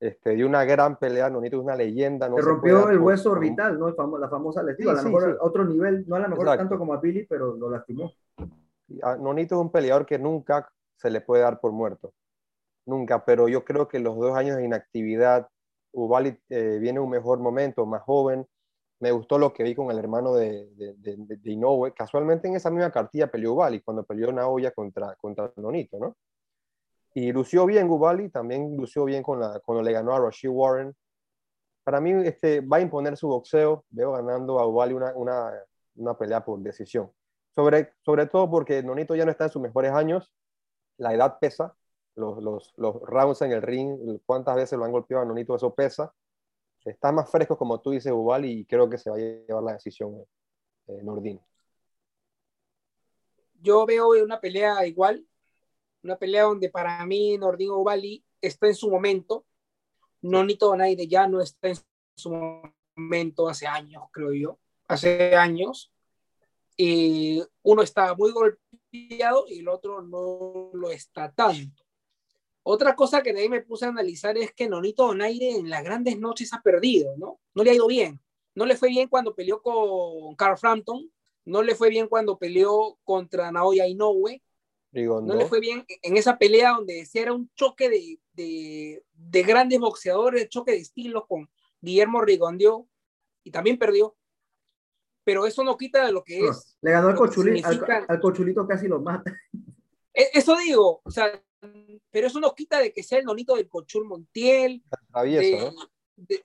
este, 0.00 0.30
dio 0.30 0.46
una 0.46 0.64
gran 0.64 0.96
pelea, 0.96 1.28
Nonito 1.28 1.56
es 1.56 1.62
una 1.62 1.74
leyenda. 1.74 2.28
No 2.28 2.36
se 2.36 2.42
rompió 2.42 2.88
el 2.88 2.98
hueso 2.98 3.30
por, 3.30 3.38
orbital, 3.38 3.78
¿no? 3.78 3.90
La 4.18 4.28
famosa 4.28 4.62
lesión, 4.62 4.94
sí, 4.94 5.00
a 5.00 5.02
lo 5.02 5.08
mejor 5.08 5.24
sí, 5.24 5.30
sí. 5.32 5.38
otro 5.40 5.64
nivel, 5.64 6.04
no 6.06 6.16
a 6.16 6.20
lo 6.20 6.28
mejor 6.28 6.44
Exacto. 6.44 6.62
tanto 6.62 6.78
como 6.78 6.94
a 6.94 7.00
Billy, 7.00 7.26
pero 7.26 7.56
lo 7.56 7.68
lastimó. 7.68 8.12
A 9.02 9.16
Nonito 9.16 9.56
es 9.56 9.60
un 9.60 9.72
peleador 9.72 10.06
que 10.06 10.18
nunca 10.18 10.70
se 10.96 11.10
le 11.10 11.20
puede 11.20 11.42
dar 11.42 11.60
por 11.60 11.72
muerto, 11.72 12.12
nunca, 12.86 13.24
pero 13.24 13.48
yo 13.48 13.64
creo 13.64 13.88
que 13.88 13.98
los 13.98 14.16
dos 14.16 14.36
años 14.36 14.56
de 14.56 14.64
inactividad, 14.64 15.48
Ubali 15.92 16.38
eh, 16.48 16.78
viene 16.80 17.00
un 17.00 17.10
mejor 17.10 17.40
momento, 17.40 17.84
más 17.86 18.02
joven. 18.02 18.46
Me 19.00 19.12
gustó 19.12 19.38
lo 19.38 19.52
que 19.52 19.62
vi 19.62 19.74
con 19.74 19.90
el 19.90 19.98
hermano 19.98 20.34
de, 20.34 20.68
de, 20.74 20.94
de, 20.96 21.16
de 21.16 21.52
Inoue. 21.52 21.92
Casualmente 21.92 22.48
en 22.48 22.56
esa 22.56 22.70
misma 22.70 22.90
cartilla 22.90 23.30
peleó 23.30 23.54
Ubali 23.54 23.80
cuando 23.80 24.04
peleó 24.04 24.32
Naoya 24.32 24.72
contra, 24.72 25.14
contra 25.16 25.52
Nonito, 25.56 25.98
¿no? 25.98 26.16
Y 27.18 27.32
lució 27.32 27.66
bien 27.66 27.90
Ubali, 27.90 28.28
también 28.28 28.76
lució 28.76 29.04
bien 29.04 29.24
con 29.24 29.40
la, 29.40 29.58
cuando 29.58 29.82
le 29.82 29.90
ganó 29.90 30.14
a 30.14 30.20
Rashid 30.20 30.50
Warren. 30.50 30.94
Para 31.82 32.00
mí 32.00 32.12
este, 32.24 32.60
va 32.60 32.76
a 32.76 32.80
imponer 32.80 33.16
su 33.16 33.26
boxeo. 33.26 33.84
Veo 33.90 34.12
ganando 34.12 34.60
a 34.60 34.66
Ubali 34.68 34.94
una, 34.94 35.12
una, 35.16 35.52
una 35.96 36.16
pelea 36.16 36.44
por 36.44 36.60
decisión. 36.60 37.10
Sobre, 37.52 37.92
sobre 38.04 38.26
todo 38.26 38.48
porque 38.48 38.84
Nonito 38.84 39.16
ya 39.16 39.24
no 39.24 39.32
está 39.32 39.46
en 39.46 39.50
sus 39.50 39.60
mejores 39.60 39.90
años. 39.90 40.32
La 40.96 41.12
edad 41.12 41.40
pesa 41.40 41.74
los, 42.14 42.40
los, 42.40 42.72
los, 42.76 43.00
rounds 43.02 43.42
en 43.42 43.50
el 43.50 43.62
ring, 43.62 44.20
cuántas 44.24 44.54
veces 44.54 44.78
lo 44.78 44.84
han 44.84 44.92
golpeado 44.92 45.24
a 45.24 45.26
Nonito, 45.26 45.56
eso 45.56 45.74
pesa. 45.74 46.14
Está 46.84 47.10
más 47.10 47.28
fresco, 47.28 47.58
como 47.58 47.80
tú 47.80 47.90
dices, 47.90 48.12
Ubal, 48.12 48.44
y 48.44 48.64
creo 48.64 48.88
que 48.88 48.96
se 48.96 49.10
va 49.10 49.16
a 49.16 49.18
llevar 49.18 49.64
la 49.64 49.72
decisión 49.72 50.24
eh, 50.86 51.02
Nordin. 51.02 51.40
Yo 53.60 53.84
veo 53.86 54.10
una 54.22 54.40
pelea 54.40 54.86
igual, 54.86 55.26
una 56.08 56.18
pelea 56.18 56.44
donde 56.44 56.70
para 56.70 57.04
mí 57.04 57.36
Nordin 57.36 57.70
Ubali 57.70 58.24
está 58.40 58.66
en 58.66 58.74
su 58.74 58.90
momento. 58.90 59.44
Nonito 60.22 60.66
Donaire 60.66 61.06
ya 61.06 61.28
no 61.28 61.40
está 61.40 61.68
en 61.68 61.76
su 62.16 62.30
momento 62.96 63.48
hace 63.48 63.66
años, 63.66 64.04
creo 64.10 64.32
yo, 64.32 64.58
hace 64.88 65.36
años. 65.36 65.92
Y 66.76 67.42
uno 67.62 67.82
está 67.82 68.14
muy 68.14 68.32
golpeado 68.32 69.44
y 69.48 69.60
el 69.60 69.68
otro 69.68 70.00
no 70.02 70.70
lo 70.72 70.90
está 70.90 71.30
tanto. 71.32 71.82
Otra 72.62 72.94
cosa 72.96 73.22
que 73.22 73.32
de 73.32 73.40
ahí 73.40 73.48
me 73.48 73.62
puse 73.62 73.84
a 73.84 73.88
analizar 73.88 74.36
es 74.38 74.52
que 74.52 74.68
Nonito 74.68 75.06
Donaire 75.06 75.50
en 75.56 75.68
las 75.68 75.84
grandes 75.84 76.18
noches 76.18 76.52
ha 76.54 76.62
perdido, 76.62 77.16
¿no? 77.16 77.38
No 77.54 77.64
le 77.64 77.70
ha 77.70 77.74
ido 77.74 77.86
bien. 77.86 78.20
No 78.54 78.64
le 78.66 78.76
fue 78.76 78.88
bien 78.88 79.08
cuando 79.08 79.34
peleó 79.34 79.62
con 79.62 80.34
Carl 80.36 80.58
Frampton, 80.58 81.10
no 81.44 81.62
le 81.62 81.74
fue 81.74 81.90
bien 81.90 82.08
cuando 82.08 82.38
peleó 82.38 82.98
contra 83.04 83.50
Naoya 83.52 83.86
Inoue, 83.86 84.42
no 84.92 85.34
le 85.34 85.46
fue 85.46 85.60
bien 85.60 85.84
en 86.02 86.16
esa 86.16 86.38
pelea 86.38 86.72
donde 86.72 86.94
decía 86.94 87.22
era 87.22 87.32
un 87.32 87.50
choque 87.54 87.90
de, 87.90 88.18
de, 88.32 89.04
de 89.12 89.42
grandes 89.42 89.78
boxeadores, 89.78 90.48
choque 90.48 90.72
de 90.72 90.78
estilos 90.78 91.24
con 91.26 91.48
Guillermo 91.80 92.20
Rigondeau 92.20 92.88
y 93.44 93.50
también 93.50 93.78
perdió. 93.78 94.16
Pero 95.24 95.46
eso 95.46 95.62
no 95.62 95.76
quita 95.76 96.06
de 96.06 96.12
lo 96.12 96.24
que 96.24 96.46
es. 96.46 96.76
Le 96.80 96.90
ganó 96.90 97.08
al, 97.08 97.14
cochulito, 97.14 97.68
al, 98.08 98.20
cochulito, 98.20 98.66
casi 98.66 98.88
lo 98.88 99.00
mata. 99.00 99.36
E, 100.14 100.30
eso 100.32 100.56
digo, 100.56 101.02
o 101.04 101.10
sea, 101.10 101.42
pero 102.10 102.26
eso 102.26 102.40
no 102.40 102.54
quita 102.54 102.80
de 102.80 102.92
que 102.92 103.02
sea 103.02 103.18
el 103.18 103.26
nonito 103.26 103.54
del 103.54 103.68
Cochul 103.68 104.06
Montiel, 104.06 104.82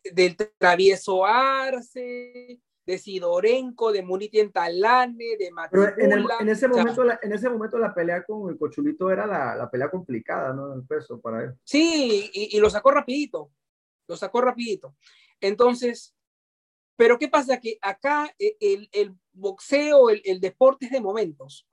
del 0.04 0.38
travieso 0.58 1.26
Arce, 1.26 2.60
de 2.86 2.98
Sidorenko, 2.98 3.92
de 3.92 4.04
Muniti 4.04 4.46
Talane, 4.50 5.38
de 5.38 5.52
Matibula. 5.52 5.94
En, 5.98 6.12
en, 6.12 6.50
ese 6.50 6.68
momento, 6.68 7.04
la, 7.04 7.20
en 7.22 7.32
ese 7.32 7.50
momento 7.50 7.78
la 7.78 7.94
pelea 7.94 8.24
con 8.24 8.50
el 8.50 8.58
Cochulito 8.58 9.10
era 9.10 9.26
la, 9.26 9.56
la 9.56 9.70
pelea 9.70 9.90
complicada, 9.90 10.54
¿no? 10.54 10.74
El 10.74 10.86
peso 10.86 11.20
para 11.22 11.44
él. 11.44 11.54
Sí, 11.64 12.30
y, 12.34 12.58
y, 12.58 12.60
lo 12.60 12.70
sacó 12.70 12.92
rapidito, 12.92 13.52
lo 14.08 14.18
sacó 14.18 14.42
rapidito. 14.42 14.96
Entonces, 15.40 16.14
pero 16.98 17.18
¿qué 17.18 17.30
pasa? 17.30 17.60
Que 17.60 17.78
acá 17.82 18.34
e, 18.38 18.58
el, 18.60 18.90
el 18.92 19.16
boxeo, 19.32 20.10
el, 20.10 20.22
el, 20.26 20.42
deporte 20.42 20.86
es 20.88 20.92
de 20.92 21.02
momentos. 21.02 21.68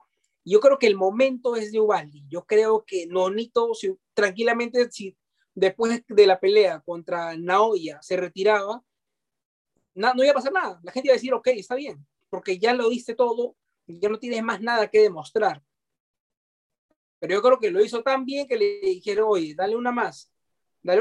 Yo 0.45 0.59
creo 0.59 0.79
que 0.79 0.87
el 0.87 0.95
momento 0.95 1.55
es 1.55 1.71
de 1.71 1.79
Ubaldi. 1.79 2.25
Yo 2.27 2.45
creo 2.45 2.83
que 2.85 3.05
Nonito, 3.07 3.73
si, 3.73 3.93
tranquilamente, 4.13 4.89
si 4.91 5.15
después 5.53 6.03
de 6.07 6.27
la 6.27 6.39
pelea 6.39 6.81
contra 6.81 7.37
Naoya 7.37 8.01
se 8.01 8.17
retiraba, 8.17 8.83
no, 9.93 10.23
iba 10.23 10.31
a 10.31 10.35
pasar 10.35 10.53
nada. 10.53 10.79
La 10.83 10.91
gente 10.91 11.07
iba 11.07 11.13
a 11.13 11.17
decir, 11.17 11.33
ok, 11.33 11.47
está 11.47 11.75
bien, 11.75 12.05
porque 12.29 12.57
ya 12.57 12.73
lo 12.73 12.89
diste 12.89 13.15
todo, 13.15 13.55
ya 13.87 14.09
no 14.09 14.19
tienes 14.19 14.43
más 14.43 14.61
nada 14.61 14.87
que 14.89 14.99
demostrar. 14.99 15.61
Pero 17.19 17.35
yo 17.35 17.41
creo 17.41 17.59
que 17.59 17.71
lo 17.71 17.83
hizo 17.83 18.01
tan 18.01 18.25
bien 18.25 18.47
que 18.47 18.57
le 18.57 18.79
dijeron, 18.81 19.25
oye, 19.29 19.53
dale 19.55 19.75
una 19.75 19.91
más. 19.91 20.31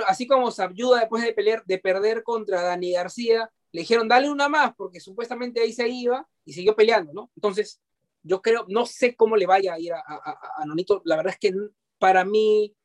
así 0.06 0.26
como 0.26 0.50
se 0.50 0.62
ayuda 0.62 1.00
después 1.00 1.22
de, 1.22 1.32
pelear, 1.32 1.64
de 1.64 1.78
perder 1.78 2.22
contra 2.22 2.62
Dani 2.62 2.92
García, 2.92 3.50
le 3.72 3.82
dijeron, 3.82 4.08
dale 4.08 4.30
una 4.30 4.48
más, 4.48 4.74
porque 4.76 5.00
supuestamente 5.00 5.60
ahí 5.60 5.72
se 5.72 5.88
iba 5.88 6.28
y 6.44 6.52
siguió 6.52 6.74
peleando, 6.74 7.12
¿no? 7.12 7.30
Entonces, 7.36 7.80
yo 8.22 8.42
creo, 8.42 8.66
no 8.68 8.84
sé 8.84 9.16
cómo 9.16 9.36
le 9.36 9.46
vaya 9.46 9.74
a 9.74 9.80
ir 9.80 9.92
a, 9.94 10.02
a, 10.06 10.64
Nonito. 10.66 11.00
La 11.04 11.16
verdad 11.16 11.32
es 11.32 11.38
que 11.38 11.56
para 11.98 12.24
mí, 12.24 12.76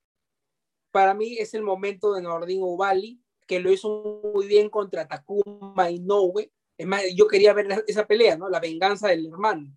para 0.91 1.13
mí 1.13 1.37
es 1.37 1.53
el 1.53 1.63
momento 1.63 2.13
de 2.13 2.21
Nordin 2.21 2.61
Ubali 2.61 3.24
que 3.45 3.59
lo 3.59 3.71
hizo 3.71 4.21
muy 4.33 4.47
bien 4.47 4.69
contra 4.69 5.07
Takuma 5.07 5.89
Inoue. 5.89 6.51
Es 6.77 6.87
más, 6.87 7.03
yo 7.15 7.27
quería 7.27 7.53
ver 7.53 7.83
esa 7.87 8.05
pelea, 8.05 8.37
¿no? 8.37 8.49
La 8.49 8.59
venganza 8.59 9.09
del 9.09 9.27
hermano. 9.27 9.71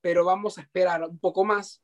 Pero 0.00 0.24
vamos 0.24 0.58
a 0.58 0.62
esperar 0.62 1.02
un 1.08 1.18
poco 1.18 1.44
más. 1.44 1.82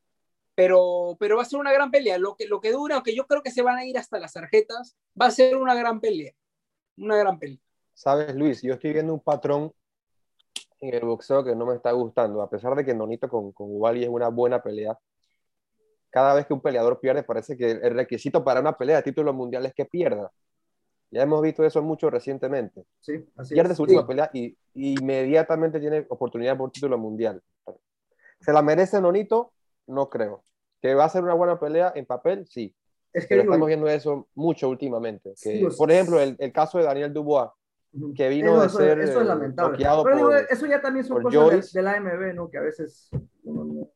Pero, 0.55 1.17
pero 1.21 1.37
va 1.37 1.43
a 1.43 1.47
ser 1.47 1.61
una 1.61 1.73
gran 1.73 1.91
pelea. 1.91 2.19
Lo 2.19 2.37
que, 2.37 2.47
lo 2.47 2.61
que 2.61 2.73
dura, 2.73 2.97
aunque 2.97 3.15
yo 3.15 3.27
creo 3.27 3.43
que 3.43 3.51
se 3.51 3.63
van 3.63 3.79
a 3.79 3.85
ir 3.85 3.97
hasta 3.97 4.19
las 4.19 4.33
tarjetas, 4.33 4.97
va 5.21 5.27
a 5.27 5.31
ser 5.31 5.57
una 5.57 5.75
gran 5.75 6.01
pelea. 6.01 6.33
Una 6.97 7.17
gran 7.17 7.39
pelea. 7.39 7.61
Sabes, 7.95 8.35
Luis, 8.35 8.63
yo 8.63 8.75
estoy 8.75 8.93
viendo 8.93 9.15
un 9.15 9.21
patrón 9.21 9.73
en 10.81 10.95
el 10.95 11.05
boxeo 11.05 11.45
que 11.45 11.55
no 11.55 11.67
me 11.67 11.77
está 11.77 11.93
gustando. 11.93 12.43
A 12.43 12.51
pesar 12.51 12.75
de 12.75 12.85
que 12.85 12.95
Nonito 12.95 13.29
con, 13.29 13.53
con 13.53 13.69
Ubali 13.71 14.03
es 14.03 14.09
una 14.09 14.29
buena 14.29 14.63
pelea, 14.63 14.99
cada 16.11 16.35
vez 16.35 16.47
que 16.47 16.55
un 16.55 16.61
peleador 16.61 17.01
pierde, 17.01 17.23
parece 17.23 17.57
que 17.57 17.71
el 17.71 17.95
requisito 17.95 18.43
para 18.43 18.61
una 18.61 18.77
pelea 18.77 18.97
de 18.97 19.03
título 19.03 19.33
mundial 19.33 19.67
es 19.67 19.75
que 19.75 19.85
pierda. 19.85 20.33
Ya 21.11 21.23
hemos 21.23 21.43
visto 21.43 21.65
eso 21.65 21.83
mucho 21.83 22.11
recientemente. 22.11 22.85
Sí, 23.01 23.25
así 23.37 23.55
Pierde 23.55 23.75
su 23.75 23.83
última 23.83 24.07
pelea 24.07 24.31
y, 24.33 24.57
inmediatamente 24.75 25.81
tiene 25.81 26.07
oportunidad 26.09 26.57
por 26.57 26.71
título 26.71 26.99
mundial. 26.99 27.43
¿Se 28.41 28.53
la 28.53 28.63
merece 28.63 29.01
Nonito? 29.01 29.53
No 29.87 30.09
creo. 30.09 30.45
¿Que 30.81 30.95
va 30.95 31.05
a 31.05 31.09
ser 31.09 31.25
una 31.25 31.35
buena 31.35 31.59
pelea 31.59 31.93
en 31.95 32.07
papel? 32.07 32.47
Sí. 32.47 32.75
Es 33.13 33.25
que 33.25 33.31
Pero 33.31 33.43
estamos 33.43 33.67
viendo 33.67 33.89
eso 33.89 34.29
mucho 34.35 34.69
últimamente. 34.69 35.35
Que, 35.43 35.67
por 35.77 35.91
ejemplo, 35.91 36.21
el, 36.21 36.37
el, 36.39 36.53
caso 36.53 36.79
de 36.79 36.85
Daniel 36.85 37.13
Dubois, 37.13 37.51
que 38.15 38.29
vino 38.29 38.61
de 38.61 38.69
ser 38.69 39.01
eso 39.01 39.21
es 39.21 39.25
eh, 39.25 39.29
lamentable. 39.29 39.79
Pero 39.79 40.37
eso 40.37 40.67
ya 40.67 40.81
también 40.81 41.05
son 41.05 41.23
cosas 41.23 41.73
de, 41.73 41.83
la 41.83 41.95
AMB, 41.95 42.35
¿no? 42.35 42.51
Que 42.51 42.59
a 42.59 42.61
veces 42.61 43.11
no, 43.43 43.91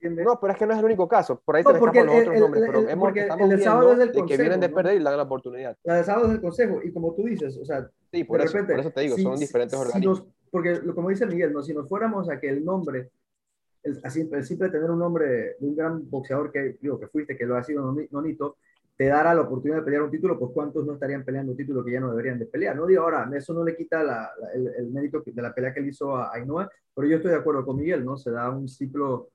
pero 0.00 0.52
es 0.52 0.58
que 0.58 0.66
no 0.66 0.72
es 0.72 0.78
el 0.78 0.84
único 0.84 1.06
caso. 1.06 1.40
Por 1.44 1.56
ahí 1.56 1.62
se 1.62 1.72
escapan 1.72 2.06
los 2.06 2.20
otros 2.20 2.40
nombres. 2.40 2.64
Pero 2.66 2.88
hemos, 2.88 3.04
porque 3.04 3.20
estamos 3.20 3.50
el 3.50 3.62
sábado 3.62 3.92
es 3.92 3.98
del 3.98 4.12
consejo, 4.12 4.26
de 4.26 4.36
que 4.36 4.42
vienen 4.42 4.60
de 4.60 4.68
perder 4.68 4.94
y 4.96 4.98
le 4.98 5.04
dan 5.04 5.16
la 5.16 5.22
oportunidad. 5.24 5.76
La 5.84 5.96
de 5.96 6.04
sábado 6.04 6.26
es 6.26 6.32
del 6.32 6.40
consejo. 6.40 6.80
Y 6.82 6.92
como 6.92 7.14
tú 7.14 7.24
dices, 7.24 7.58
o 7.58 7.64
sea, 7.64 7.88
sí, 8.10 8.24
por, 8.24 8.40
eso, 8.40 8.54
repente, 8.54 8.72
por 8.72 8.80
eso 8.80 8.90
te 8.90 9.00
digo, 9.02 9.18
son 9.18 9.38
diferentes 9.38 9.78
si 9.78 9.84
organismos. 9.84 10.24
porque, 10.50 10.80
como 10.94 11.10
dice 11.10 11.26
Miguel, 11.26 11.52
¿no? 11.52 11.62
si 11.62 11.74
nos 11.74 11.88
fuéramos 11.88 12.30
a 12.30 12.40
que 12.40 12.48
el 12.48 12.64
nombre, 12.64 13.10
el, 13.82 14.00
así, 14.02 14.28
el 14.32 14.44
simple 14.44 14.70
tener 14.70 14.90
un 14.90 14.98
nombre 14.98 15.56
de 15.58 15.66
un 15.66 15.76
gran 15.76 16.08
boxeador 16.08 16.50
que, 16.50 16.78
digo, 16.80 16.98
que 16.98 17.08
fuiste, 17.08 17.36
que 17.36 17.44
lo 17.44 17.56
ha 17.56 17.62
sido 17.62 17.94
Nonito, 18.10 18.56
te 18.96 19.06
dará 19.06 19.34
la 19.34 19.42
oportunidad 19.42 19.78
de 19.78 19.84
pelear 19.84 20.02
un 20.02 20.10
título, 20.10 20.38
pues 20.38 20.50
cuántos 20.52 20.84
no 20.84 20.94
estarían 20.94 21.24
peleando 21.24 21.52
un 21.52 21.58
título 21.58 21.82
que 21.82 21.92
ya 21.92 22.00
no 22.00 22.10
deberían 22.10 22.38
de 22.38 22.46
pelear. 22.46 22.76
No 22.76 22.86
digo 22.86 23.02
ahora, 23.02 23.30
eso 23.34 23.54
no 23.54 23.64
le 23.64 23.74
quita 23.74 24.02
la, 24.02 24.30
el, 24.54 24.68
el, 24.76 24.90
mérito 24.90 25.22
de 25.24 25.42
la 25.42 25.54
pelea 25.54 25.72
que 25.72 25.80
él 25.80 25.88
hizo 25.88 26.14
a 26.14 26.34
Ainhoa, 26.34 26.70
pero 26.94 27.08
yo 27.08 27.16
estoy 27.16 27.30
de 27.30 27.38
acuerdo 27.38 27.64
con 27.64 27.76
Miguel, 27.76 28.04
¿no? 28.04 28.18
Se 28.18 28.30
da 28.30 28.50
un 28.50 28.68
ciclo 28.68 29.30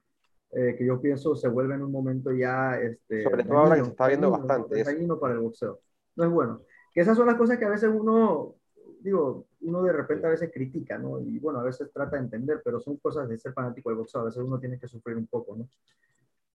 eh, 0.55 0.73
que 0.77 0.85
yo 0.85 1.01
pienso 1.01 1.35
se 1.35 1.49
vuelve 1.49 1.75
en 1.75 1.83
un 1.83 1.91
momento 1.91 2.31
ya... 2.31 2.79
Este, 2.79 3.23
Sobre 3.23 3.43
todo 3.43 3.57
ahora 3.57 3.75
que 3.75 3.83
se 3.83 3.89
está 3.89 4.07
viendo 4.07 4.31
bastante. 4.31 4.79
Es 4.79 4.87
para 5.19 5.33
el 5.33 5.41
boxeo. 5.41 5.81
No 6.15 6.23
es 6.23 6.29
bueno. 6.31 6.61
Que 6.93 7.01
esas 7.01 7.17
son 7.17 7.27
las 7.27 7.35
cosas 7.35 7.57
que 7.57 7.65
a 7.65 7.69
veces 7.69 7.89
uno, 7.93 8.55
digo, 9.01 9.47
uno 9.59 9.83
de 9.83 9.91
repente 9.91 10.27
a 10.27 10.29
veces 10.29 10.49
critica, 10.53 10.97
¿no? 10.97 11.19
Y 11.19 11.39
bueno, 11.39 11.59
a 11.59 11.63
veces 11.63 11.91
trata 11.91 12.15
de 12.15 12.23
entender, 12.23 12.61
pero 12.63 12.79
son 12.79 12.95
cosas 12.97 13.27
de 13.27 13.37
ser 13.37 13.51
fanático 13.51 13.89
del 13.89 13.97
boxeo. 13.97 14.21
A 14.21 14.25
veces 14.25 14.41
uno 14.41 14.57
tiene 14.57 14.79
que 14.79 14.87
sufrir 14.87 15.17
un 15.17 15.27
poco, 15.27 15.57
¿no? 15.57 15.67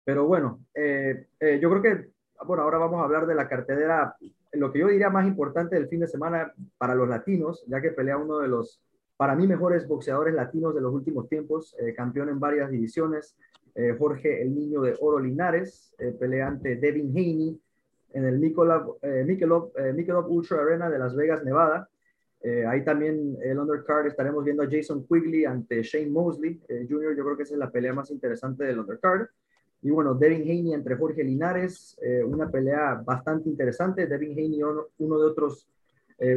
Pero 0.04 0.28
bueno, 0.28 0.60
eh, 0.76 1.30
eh, 1.40 1.60
yo 1.60 1.68
creo 1.72 1.82
que, 1.82 2.12
bueno, 2.46 2.62
ahora 2.62 2.78
vamos 2.78 3.02
a 3.02 3.06
hablar 3.06 3.26
de 3.26 3.34
la 3.34 3.50
cartelera, 3.50 4.16
lo 4.54 4.72
que 4.72 4.78
yo 4.78 4.88
diría 4.90 5.10
más 5.10 5.26
importante 5.26 5.76
del 5.76 5.88
fin 5.88 6.02
de 6.02 6.08
semana 6.08 6.54
para 6.78 6.94
los 6.94 7.10
latinos, 7.10 7.66
ya 7.68 7.82
que 7.82 7.90
pelea 7.90 8.18
uno 8.18 8.38
de 8.38 8.48
los, 8.48 8.80
para 9.18 9.34
mí, 9.34 9.48
mejores 9.48 9.88
boxeadores 9.88 10.36
latinos 10.36 10.76
de 10.76 10.82
los 10.82 10.94
últimos 10.94 11.28
tiempos, 11.28 11.76
campeón 11.96 12.30
en 12.30 12.40
varias 12.40 12.70
divisiones, 12.70 13.36
eh, 13.78 13.96
Jorge 13.96 14.42
el 14.42 14.56
Niño 14.56 14.82
de 14.82 14.96
Oro 15.02 15.20
Linares, 15.20 15.94
eh, 16.00 16.12
peleante 16.20 16.78
Devin 16.78 17.12
Haney 17.12 17.62
en 18.14 18.26
el 18.26 18.40
Michelob, 18.40 18.98
eh, 19.04 20.24
Ultra 20.28 20.64
Arena 20.64 20.90
de 20.90 20.98
Las 20.98 21.16
Vegas, 21.16 21.44
Nevada. 21.44 21.88
ahí 22.68 22.84
también 22.84 23.38
el 23.44 23.60
undercard 23.60 24.08
estaremos 24.08 24.44
viendo 24.44 24.64
a 24.64 24.68
Jason 24.68 25.06
Quigley 25.06 25.46
ante 25.46 25.84
Shane 25.84 26.10
Mosley 26.10 26.60
Jr. 26.68 27.16
Yo 27.16 27.24
creo 27.24 27.38
que 27.38 27.44
esa 27.44 27.54
es 27.54 27.60
la 27.60 27.70
pelea 27.70 27.94
más 27.94 28.10
interesante 28.10 28.64
del 28.64 28.80
undercard. 28.80 29.28
Y 29.84 29.92
bueno, 29.92 30.16
Devin 30.16 30.42
Haney 30.42 30.74
entre 30.74 30.96
Jorge 30.96 31.24
Linares, 31.24 32.00
una 32.26 32.50
pelea 32.50 32.96
bastante 33.06 33.48
interesante. 33.50 34.08
Devin 34.08 34.32
Haney, 34.32 34.64
uno, 34.64 35.20
de 35.20 35.26
otros, 35.26 35.70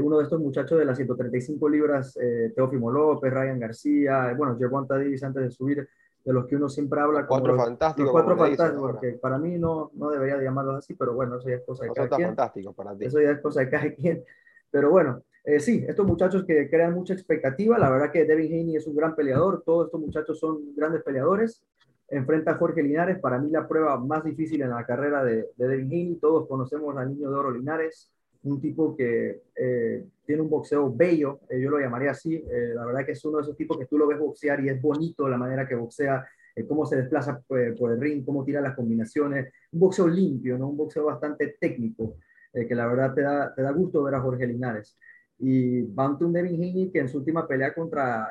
uno 0.02 0.18
de 0.18 0.24
estos 0.24 0.40
muchachos 0.40 0.78
de 0.78 0.84
las 0.84 0.96
135 0.96 1.68
libras, 1.68 2.18
Teófimo 2.54 2.90
López, 2.90 3.32
Ryan 3.32 3.60
García, 3.60 4.34
bueno, 4.36 4.58
Gervonta 4.58 4.96
Davis 4.96 5.22
antes 5.22 5.42
de 5.44 5.50
subir 5.50 5.88
de 6.24 6.32
los 6.32 6.46
que 6.46 6.56
uno 6.56 6.68
siempre 6.68 7.00
habla. 7.00 7.26
Cuatro 7.26 7.56
fantásticos. 7.56 8.12
cuatro 8.12 8.36
fantásticos, 8.36 8.92
porque 8.92 9.12
para 9.12 9.38
mí 9.38 9.58
no, 9.58 9.90
no 9.94 10.10
debería 10.10 10.40
llamarlos 10.40 10.76
así, 10.76 10.94
pero 10.94 11.14
bueno, 11.14 11.38
eso 11.38 11.48
ya 11.48 11.56
es 11.56 11.64
cosa 11.64 11.84
de 11.84 11.92
cada 11.92 12.08
quien. 12.08 12.28
fantástico 12.28 12.72
para 12.72 12.96
ti. 12.96 13.06
Eso 13.06 13.20
ya 13.20 13.30
es 13.30 13.40
cosa 13.40 13.60
de 13.60 13.70
cada 13.70 13.90
quien. 13.94 14.24
Pero 14.70 14.90
bueno, 14.90 15.22
eh, 15.44 15.60
sí, 15.60 15.84
estos 15.88 16.06
muchachos 16.06 16.44
que 16.44 16.68
crean 16.68 16.94
mucha 16.94 17.14
expectativa, 17.14 17.78
la 17.78 17.90
verdad 17.90 18.12
que 18.12 18.24
Devin 18.24 18.52
Haney 18.52 18.76
es 18.76 18.86
un 18.86 18.94
gran 18.94 19.16
peleador, 19.16 19.62
todos 19.64 19.86
estos 19.86 20.00
muchachos 20.00 20.38
son 20.38 20.74
grandes 20.74 21.02
peleadores. 21.02 21.62
Enfrenta 22.08 22.52
a 22.52 22.54
Jorge 22.56 22.82
Linares, 22.82 23.20
para 23.20 23.38
mí 23.38 23.50
la 23.50 23.68
prueba 23.68 23.96
más 23.96 24.24
difícil 24.24 24.62
en 24.62 24.70
la 24.70 24.84
carrera 24.84 25.22
de, 25.24 25.48
de 25.56 25.68
Devin 25.68 25.86
Haney, 25.86 26.14
todos 26.16 26.48
conocemos 26.48 26.96
al 26.96 27.08
niño 27.08 27.30
de 27.30 27.36
oro 27.36 27.52
Linares, 27.52 28.10
un 28.42 28.60
tipo 28.60 28.96
que 28.96 29.42
eh, 29.54 30.04
tiene 30.24 30.42
un 30.42 30.48
boxeo 30.48 30.92
bello, 30.94 31.40
eh, 31.48 31.60
yo 31.60 31.70
lo 31.70 31.78
llamaría 31.78 32.12
así, 32.12 32.34
eh, 32.34 32.72
la 32.74 32.86
verdad 32.86 33.04
que 33.04 33.12
es 33.12 33.24
uno 33.24 33.38
de 33.38 33.42
esos 33.42 33.56
tipos 33.56 33.78
que 33.78 33.86
tú 33.86 33.98
lo 33.98 34.06
ves 34.06 34.18
boxear 34.18 34.64
y 34.64 34.68
es 34.68 34.80
bonito 34.80 35.28
la 35.28 35.36
manera 35.36 35.66
que 35.66 35.74
boxea, 35.74 36.26
cómo 36.68 36.84
se 36.84 36.96
desplaza 36.96 37.40
por, 37.46 37.58
el 37.60 38.00
ring, 38.00 38.24
cómo 38.24 38.44
tira 38.44 38.60
las 38.60 38.74
combinaciones, 38.74 39.52
un 39.72 39.80
boxeo 39.80 40.08
limpio, 40.08 40.58
¿no? 40.58 40.68
un 40.68 40.76
boxeo 40.76 41.06
bastante 41.06 41.56
técnico, 41.58 42.16
que 42.52 42.74
la 42.74 42.86
verdad 42.86 43.14
te 43.14 43.22
da, 43.22 43.54
te 43.54 43.62
da 43.62 43.70
gusto 43.70 44.02
ver 44.02 44.14
a 44.16 44.20
Jorge 44.20 44.46
Linares. 44.46 44.98
Y 45.38 45.82
Bantum 45.82 46.32
Devin 46.32 46.56
Haney, 46.56 46.90
que 46.90 46.98
en 46.98 47.08
su 47.08 47.18
última 47.18 47.46
pelea 47.46 47.72
contra, 47.72 48.28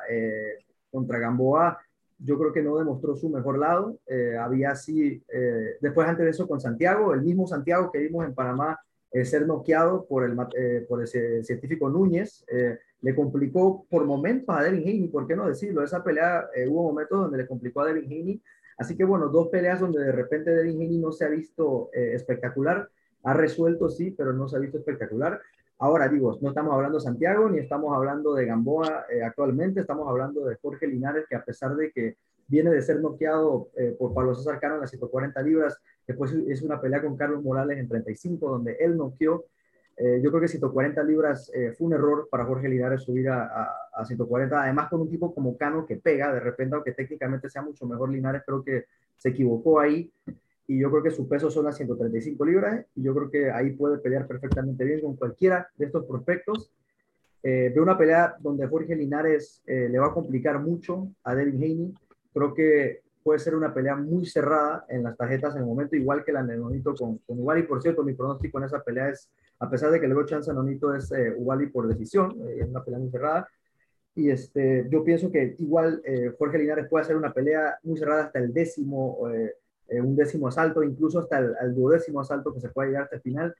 contra 0.92 1.18
Gamboa, 1.18 1.78
yo 2.18 2.38
creo 2.38 2.52
que 2.52 2.62
no 2.62 2.76
demostró 2.76 3.16
su 3.16 3.30
mejor 3.30 3.58
lado. 3.58 3.98
había 4.38 4.72
así, 4.72 5.20
después 5.80 6.06
antes 6.06 6.24
de 6.24 6.30
eso 6.30 6.46
con 6.46 6.60
Santiago, 6.60 7.14
el 7.14 7.22
mismo 7.22 7.48
Santiago 7.48 7.90
que 7.90 7.98
vimos 7.98 8.24
en 8.26 8.34
Panamá 8.34 8.78
ser 9.24 9.46
noqueado 9.46 10.06
por 10.06 10.24
el, 10.24 10.36
por 10.86 11.02
ese 11.02 11.42
científico 11.44 11.88
Núñez. 11.88 12.44
le 13.00 13.14
complicó 13.14 13.86
por 13.90 14.04
momentos 14.04 14.54
a 14.56 14.62
Devin 14.62 14.82
Haney, 14.82 15.08
¿por 15.08 15.26
qué 15.26 15.34
no 15.34 15.48
decirlo? 15.48 15.82
Esa 15.82 16.04
pelea 16.04 16.48
hubo 16.68 16.84
momentos 16.84 17.20
donde 17.20 17.38
le 17.38 17.46
complicó 17.46 17.80
a 17.80 17.86
Devin 17.86 18.04
Haney. 18.04 18.42
Así 18.78 18.96
que 18.96 19.04
bueno, 19.04 19.28
dos 19.28 19.48
peleas 19.48 19.80
donde 19.80 20.02
de 20.02 20.12
repente 20.12 20.50
Devin 20.50 20.76
Haney 20.76 20.98
no 20.98 21.12
se 21.12 21.24
ha 21.24 21.28
visto 21.28 21.90
espectacular. 21.92 22.88
Ha 23.24 23.34
resuelto, 23.34 23.88
sí, 23.88 24.12
pero 24.12 24.32
no 24.32 24.48
se 24.48 24.56
ha 24.56 24.60
visto 24.60 24.78
espectacular. 24.78 25.40
Ahora 25.80 26.08
digo, 26.08 26.38
no 26.42 26.50
estamos 26.50 26.74
hablando 26.74 26.98
de 26.98 27.04
Santiago 27.04 27.48
ni 27.48 27.58
estamos 27.58 27.96
hablando 27.96 28.34
de 28.34 28.44
Gamboa 28.44 29.06
eh, 29.10 29.22
actualmente, 29.22 29.80
estamos 29.80 30.06
hablando 30.06 30.44
de 30.44 30.56
Jorge 30.56 30.86
Linares, 30.86 31.24
que 31.26 31.34
a 31.34 31.42
pesar 31.42 31.74
de 31.74 31.90
que 31.90 32.18
viene 32.50 32.70
de 32.70 32.82
ser 32.82 33.00
noqueado 33.00 33.70
eh, 33.76 33.96
por 33.98 34.12
Pablo 34.12 34.34
César 34.34 34.60
Cano 34.60 34.74
en 34.74 34.80
las 34.82 34.90
140 34.90 35.40
libras, 35.42 35.80
después 36.06 36.32
es 36.32 36.62
una 36.62 36.80
pelea 36.80 37.00
con 37.00 37.16
Carlos 37.16 37.42
Morales 37.42 37.78
en 37.78 37.88
35, 37.88 38.50
donde 38.50 38.76
él 38.80 38.96
noqueó. 38.96 39.46
Eh, 39.96 40.20
yo 40.22 40.30
creo 40.30 40.40
que 40.40 40.48
140 40.48 41.02
libras 41.04 41.52
fue 41.76 41.86
un 41.86 41.92
error 41.92 42.28
para 42.30 42.44
Jorge 42.44 42.68
Linares 42.68 43.02
subir 43.02 43.28
a, 43.28 43.70
a, 43.92 44.04
140, 44.04 44.62
además 44.62 44.88
con 44.88 45.02
un 45.02 45.10
tipo 45.10 45.34
como 45.34 45.56
Cano 45.56 45.86
que 45.86 45.96
pega, 45.96 46.32
de 46.32 46.40
repente, 46.40 46.74
aunque 46.74 46.92
técnicamente 46.92 47.50
sea 47.50 47.62
mucho 47.62 47.86
mejor 47.86 48.10
Linares, 48.10 48.42
creo 48.44 48.64
que 48.64 48.86
se 49.16 49.28
equivocó 49.28 49.78
ahí 49.78 50.10
y 50.70 50.78
yo 50.78 50.88
creo 50.88 51.02
que 51.02 51.10
su 51.10 51.26
peso 51.26 51.50
son 51.50 51.64
las 51.64 51.76
135 51.76 52.44
libras 52.44 52.86
y 52.94 53.02
yo 53.02 53.12
creo 53.12 53.28
que 53.28 53.50
ahí 53.50 53.72
puede 53.72 53.98
pelear 53.98 54.28
perfectamente 54.28 54.84
bien 54.84 55.00
con 55.00 55.16
cualquiera 55.16 55.68
de 55.74 55.86
estos 55.86 56.04
prospectos. 56.04 56.70
Eh, 57.42 57.72
veo 57.74 57.82
una 57.82 57.98
pelea 57.98 58.36
donde 58.38 58.68
Jorge 58.68 58.94
Linares 58.94 59.64
eh, 59.66 59.88
le 59.90 59.98
va 59.98 60.06
a 60.06 60.14
complicar 60.14 60.60
mucho 60.60 61.08
a 61.24 61.34
Devin 61.34 61.56
Haney. 61.56 61.94
Creo 62.32 62.54
que 62.54 63.02
puede 63.22 63.38
ser 63.38 63.54
una 63.54 63.72
pelea 63.74 63.96
muy 63.96 64.24
cerrada 64.26 64.86
en 64.88 65.02
las 65.02 65.16
tarjetas 65.16 65.54
en 65.54 65.62
el 65.62 65.66
momento, 65.66 65.96
igual 65.96 66.24
que 66.24 66.32
la 66.32 66.42
de 66.42 66.56
Nonito 66.56 66.94
con, 66.94 67.18
con 67.18 67.58
Y 67.58 67.62
Por 67.62 67.82
cierto, 67.82 68.02
mi 68.02 68.14
pronóstico 68.14 68.58
en 68.58 68.64
esa 68.64 68.82
pelea 68.82 69.10
es, 69.10 69.30
a 69.58 69.68
pesar 69.68 69.90
de 69.90 70.00
que 70.00 70.06
luego 70.06 70.24
chance 70.24 70.50
a 70.50 70.54
Nonito 70.54 70.94
es 70.94 71.12
eh, 71.12 71.34
por 71.72 71.88
decisión, 71.88 72.32
eh, 72.48 72.60
es 72.60 72.68
una 72.68 72.82
pelea 72.82 73.00
muy 73.00 73.10
cerrada. 73.10 73.48
Y 74.14 74.30
este, 74.30 74.86
yo 74.90 75.04
pienso 75.04 75.30
que 75.30 75.54
igual 75.58 76.02
eh, 76.04 76.32
Jorge 76.38 76.58
Linares 76.58 76.88
puede 76.88 77.04
hacer 77.04 77.16
una 77.16 77.32
pelea 77.32 77.78
muy 77.82 77.96
cerrada 77.98 78.24
hasta 78.24 78.38
el 78.38 78.52
décimo 78.52 79.28
eh, 79.90 80.00
un 80.00 80.14
décimo 80.14 80.46
asalto, 80.46 80.84
incluso 80.84 81.18
hasta 81.18 81.38
el, 81.38 81.74
duodécimo 81.74 82.20
asalto 82.20 82.54
que 82.54 82.60
se 82.60 82.68
puede 82.68 82.90
llegar 82.90 83.04
hasta 83.04 83.16
el 83.16 83.22
final, 83.22 83.54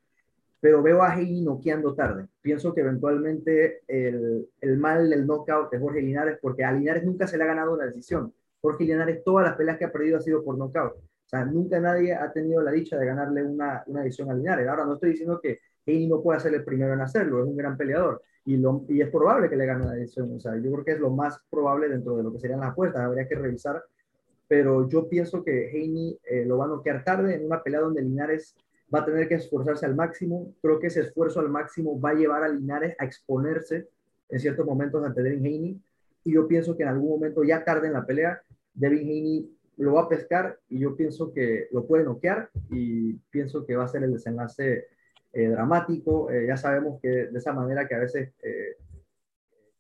pero 0.61 0.81
veo 0.81 1.03
a 1.03 1.19
Heini 1.19 1.43
noqueando 1.43 1.95
tarde. 1.95 2.29
Pienso 2.41 2.73
que 2.73 2.83
eventualmente 2.83 3.83
el, 3.89 4.49
el 4.61 4.77
mal 4.79 5.11
del 5.11 5.27
knockout 5.27 5.73
de 5.73 5.81
Jorge 5.81 6.03
Linares, 6.03 6.39
porque 6.41 6.65
a 6.65 6.73
Linares 6.73 7.05
nunca 7.05 7.27
se 7.27 7.37
le 7.37 7.45
ha 7.45 7.49
ganado 7.49 7.75
una 7.75 7.87
decisión. 7.87 8.33
Jorge 8.61 8.85
Linares, 8.85 9.23
todas 9.25 9.47
las 9.47 9.57
peleas 9.57 9.79
que 9.79 9.85
ha 9.85 9.93
perdido 9.93 10.19
ha 10.19 10.21
sido 10.21 10.45
por 10.45 10.57
knockout. 10.57 10.95
O 10.95 11.29
sea, 11.31 11.45
nunca 11.45 11.79
nadie 11.81 12.15
ha 12.15 12.33
tenido 12.33 12.61
la 12.63 12.73
dicha 12.73 12.97
de 12.99 13.07
ganarle 13.07 13.45
una, 13.45 13.83
una 13.87 14.03
decisión 14.03 14.31
a 14.31 14.35
Linares. 14.35 14.69
Ahora, 14.69 14.85
no 14.85 14.95
estoy 14.95 15.11
diciendo 15.11 15.41
que 15.41 15.61
Heini 15.87 16.09
no 16.09 16.23
pueda 16.23 16.41
ser 16.41 16.55
el 16.55 16.65
primero 16.65 16.93
en 16.93 17.01
hacerlo, 17.01 17.41
es 17.41 17.47
un 17.47 17.57
gran 17.57 17.77
peleador 17.77 18.23
y, 18.45 18.57
lo, 18.57 18.85
y 18.89 19.01
es 19.01 19.09
probable 19.11 19.49
que 19.49 19.57
le 19.57 19.67
gane 19.67 19.85
una 19.85 19.95
decisión. 19.95 20.35
O 20.35 20.41
sea, 20.41 20.57
yo 20.57 20.71
creo 20.73 20.85
que 20.85 20.93
es 20.93 21.01
lo 21.01 21.11
más 21.11 21.39
probable 21.49 21.89
dentro 21.89 22.17
de 22.17 22.23
lo 22.23 22.33
que 22.33 22.41
serían 22.41 22.61
las 22.61 22.71
apuestas. 22.71 23.03
Habría 23.03 23.29
que 23.29 23.37
revisar 23.37 23.83
pero 24.51 24.89
yo 24.89 25.09
pienso 25.09 25.45
que 25.45 25.71
Heini 25.71 26.19
eh, 26.29 26.45
lo 26.45 26.59
va 26.59 26.65
a 26.65 26.69
noquear 26.69 27.05
tarde 27.05 27.37
en 27.37 27.47
una 27.47 27.63
pelea 27.63 27.83
donde 27.83 28.03
Linares 28.03 28.57
va 28.93 28.99
a 28.99 29.05
tener 29.05 29.29
que 29.29 29.37
esforzarse 29.37 29.87
al 29.87 29.95
máximo. 29.95 30.53
Creo 30.61 30.81
que 30.81 30.89
ese 30.89 31.03
esfuerzo 31.03 31.39
al 31.39 31.51
máximo 31.51 32.01
va 32.01 32.11
a 32.11 32.15
llevar 32.15 32.43
a 32.43 32.49
Linares 32.49 32.97
a 32.99 33.05
exponerse 33.05 33.87
en 34.29 34.41
ciertos 34.41 34.67
momentos 34.67 35.05
ante 35.05 35.23
Devin 35.23 35.47
Haney. 35.47 35.81
Y 36.25 36.33
yo 36.33 36.49
pienso 36.49 36.77
que 36.77 36.83
en 36.83 36.89
algún 36.89 37.11
momento, 37.11 37.45
ya 37.45 37.65
tarde 37.65 37.87
en 37.87 37.93
la 37.93 38.05
pelea, 38.05 38.43
Devin 38.75 39.01
Haney 39.01 39.57
lo 39.79 39.95
va 39.95 40.03
a 40.03 40.09
pescar 40.09 40.59
y 40.69 40.81
yo 40.81 40.97
pienso 40.97 41.33
que 41.33 41.69
lo 41.73 41.87
puede 41.87 42.05
noquear 42.05 42.51
y 42.71 43.15
pienso 43.31 43.65
que 43.65 43.77
va 43.77 43.85
a 43.85 43.89
ser 43.89 44.05
el 44.05 44.13
desenlace 44.13 44.87
eh, 45.33 45.49
dramático. 45.49 46.31
Eh, 46.31 46.47
ya 46.47 46.57
sabemos 46.57 47.01
que 47.01 47.09
de 47.09 47.39
esa 47.39 47.53
manera 47.53 47.89
que 47.89 47.95
a 47.95 48.01
veces 48.01 48.33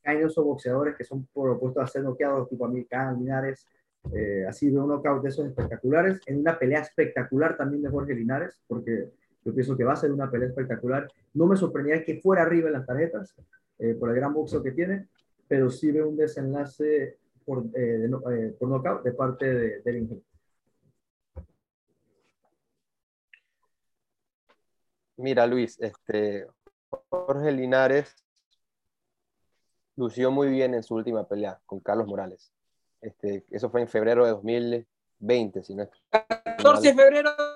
caen 0.02 0.26
esos 0.26 0.44
boxeadores 0.44 0.96
que 0.96 1.04
son 1.04 1.26
propuestos 1.32 1.82
a 1.82 1.86
ser 1.86 2.02
noqueados, 2.02 2.48
tipo 2.48 2.64
Americano, 2.64 3.18
Linares, 3.18 3.66
eh, 4.12 4.46
ha 4.48 4.52
sido 4.52 4.82
un 4.82 4.88
knockout 4.88 5.22
de 5.22 5.28
esos 5.28 5.46
espectaculares, 5.46 6.20
en 6.26 6.40
una 6.40 6.58
pelea 6.58 6.80
espectacular 6.80 7.56
también 7.56 7.82
de 7.82 7.90
Jorge 7.90 8.14
Linares, 8.14 8.60
porque 8.66 9.10
yo 9.44 9.54
pienso 9.54 9.76
que 9.76 9.84
va 9.84 9.92
a 9.92 9.96
ser 9.96 10.12
una 10.12 10.30
pelea 10.30 10.48
espectacular. 10.48 11.08
No 11.34 11.46
me 11.46 11.56
sorprendería 11.56 12.04
que 12.04 12.20
fuera 12.20 12.42
arriba 12.42 12.68
en 12.68 12.74
las 12.74 12.86
tarjetas, 12.86 13.34
eh, 13.78 13.94
por 13.94 14.10
el 14.10 14.16
gran 14.16 14.32
boxeo 14.32 14.62
que 14.62 14.72
tiene, 14.72 15.08
pero 15.46 15.70
sí 15.70 15.90
veo 15.92 16.08
un 16.08 16.16
desenlace 16.16 17.18
por, 17.50 17.64
eh, 17.74 18.04
eh, 18.04 18.56
por 18.60 18.68
knockout 18.68 19.02
de 19.02 19.12
parte 19.12 19.44
de 19.44 19.82
Devin 19.82 20.24
Mira, 25.16 25.48
Luis, 25.48 25.76
este, 25.80 26.46
Jorge 27.08 27.50
Linares 27.50 28.14
lució 29.96 30.30
muy 30.30 30.46
bien 30.46 30.74
en 30.74 30.84
su 30.84 30.94
última 30.94 31.26
pelea 31.26 31.60
con 31.66 31.80
Carlos 31.80 32.06
Morales. 32.06 32.52
Este, 33.00 33.44
eso 33.50 33.68
fue 33.68 33.80
en 33.80 33.88
febrero 33.88 34.24
de 34.24 34.30
2020, 34.30 35.64
si 35.64 35.74
no 35.74 35.90
14 36.10 36.88
de 36.88 36.94
febrero 36.94 37.30
de 37.30 37.49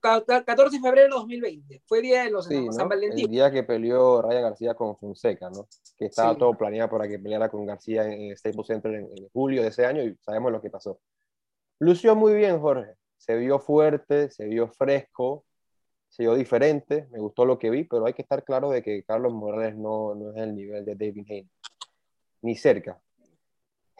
14 0.00 0.76
de 0.76 0.82
febrero 0.82 1.08
de 1.08 1.20
2020. 1.20 1.82
Fue 1.86 2.00
día 2.00 2.24
de 2.24 2.30
los 2.30 2.46
San 2.46 2.88
Valentín. 2.88 3.26
El 3.26 3.30
día 3.30 3.50
que 3.50 3.62
peleó 3.62 4.22
Ryan 4.22 4.42
García 4.42 4.74
con 4.74 4.96
Fonseca, 4.96 5.50
¿no? 5.50 5.66
Que 5.96 6.06
estaba 6.06 6.36
todo 6.36 6.56
planeado 6.56 6.90
para 6.90 7.08
que 7.08 7.18
peleara 7.18 7.48
con 7.48 7.66
García 7.66 8.06
en 8.06 8.36
Staples 8.36 8.66
Center 8.66 8.94
en, 8.94 9.28
julio 9.32 9.62
de 9.62 9.68
ese 9.68 9.86
año 9.86 10.02
y 10.02 10.16
sabemos 10.20 10.52
lo 10.52 10.60
que 10.60 10.70
pasó. 10.70 11.00
Lució 11.78 12.14
muy 12.14 12.34
bien, 12.34 12.60
Jorge. 12.60 12.94
Se 13.16 13.36
vio 13.36 13.58
fuerte, 13.58 14.30
se 14.30 14.46
vio 14.46 14.68
fresco, 14.68 15.44
se 16.08 16.22
vio 16.22 16.34
diferente. 16.34 17.08
Me 17.10 17.18
gustó 17.18 17.44
lo 17.44 17.58
que 17.58 17.70
vi, 17.70 17.84
pero 17.84 18.06
hay 18.06 18.14
que 18.14 18.22
estar 18.22 18.44
claro 18.44 18.70
de 18.70 18.82
que 18.82 19.02
Carlos 19.04 19.32
Morales 19.32 19.76
no, 19.76 20.14
no 20.14 20.30
es 20.30 20.36
el 20.38 20.54
nivel 20.54 20.84
de 20.84 20.94
David 20.94 21.24
Haney. 21.28 21.50
Ni 22.42 22.54
cerca. 22.54 23.00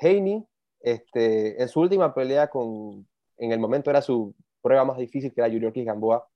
Haney, 0.00 0.46
este, 0.80 1.60
en 1.60 1.68
su 1.68 1.80
última 1.80 2.14
pelea 2.14 2.48
con, 2.48 3.06
en 3.36 3.52
el 3.52 3.58
momento 3.58 3.90
era 3.90 4.02
su 4.02 4.34
prueba 4.62 4.84
más 4.84 4.98
difícil, 4.98 5.32
que 5.32 5.40
era 5.40 5.48
Yuriorkis 5.48 5.84
Gamboa, 5.84 6.28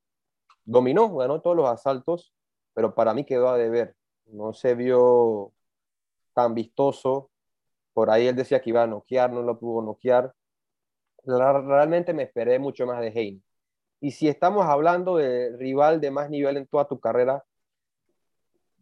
dominó, 0.64 1.14
ganó 1.16 1.40
todos 1.40 1.56
los 1.56 1.68
asaltos, 1.68 2.35
pero 2.74 2.94
para 2.94 3.14
mí 3.14 3.24
quedó 3.24 3.48
a 3.48 3.58
deber. 3.58 3.96
No 4.26 4.52
se 4.52 4.74
vio 4.74 5.52
tan 6.35 6.54
vistoso. 6.54 7.30
Por 7.92 8.11
ahí 8.11 8.26
él 8.26 8.37
decía 8.37 8.61
que 8.61 8.70
iba 8.70 8.82
a 8.82 8.87
noquear, 8.87 9.32
no 9.32 9.42
lo 9.42 9.58
pudo 9.58 9.82
noquear. 9.82 10.35
Realmente 11.24 12.14
me 12.14 12.24
esperé 12.24 12.58
mucho 12.58 12.87
más 12.87 13.00
de 13.00 13.08
Haney. 13.08 13.42
Y 14.00 14.11
si 14.12 14.28
estamos 14.28 14.66
hablando 14.66 15.16
de 15.16 15.56
rival 15.56 16.00
de 16.00 16.11
más 16.11 16.28
nivel 16.30 16.56
en 16.56 16.66
toda 16.66 16.88
tu 16.88 16.98
carrera, 16.98 17.44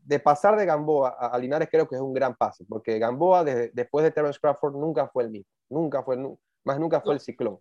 de 0.02 0.18
pasar 0.18 0.56
de 0.56 0.64
Gamboa 0.64 1.10
a, 1.10 1.38
Linares 1.38 1.68
creo 1.70 1.86
que 1.86 1.94
es 1.96 2.00
un 2.00 2.14
gran 2.14 2.34
paso, 2.34 2.64
porque 2.68 2.98
Gamboa 2.98 3.44
después 3.44 4.02
de 4.02 4.10
Terence 4.10 4.40
Crawford 4.40 4.74
nunca 4.74 5.08
fue 5.08 5.24
el 5.24 5.30
mismo, 5.30 5.50
nunca 5.68 6.02
fue, 6.02 6.16
más 6.64 6.78
nunca 6.80 7.00
fue 7.00 7.14
el 7.14 7.20
ciclón. 7.20 7.58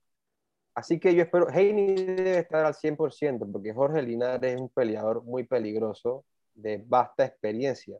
Así 0.79 0.97
que 0.97 1.13
yo 1.13 1.23
espero, 1.23 1.49
Heini 1.49 1.93
debe 1.93 2.39
estar 2.39 2.65
al 2.65 2.73
100%, 2.73 3.51
porque 3.51 3.73
Jorge 3.73 4.01
Linares 4.01 4.53
es 4.53 4.61
un 4.61 4.69
peleador 4.69 5.21
muy 5.25 5.43
peligroso, 5.43 6.23
de 6.53 6.81
vasta 6.87 7.25
experiencia. 7.25 7.97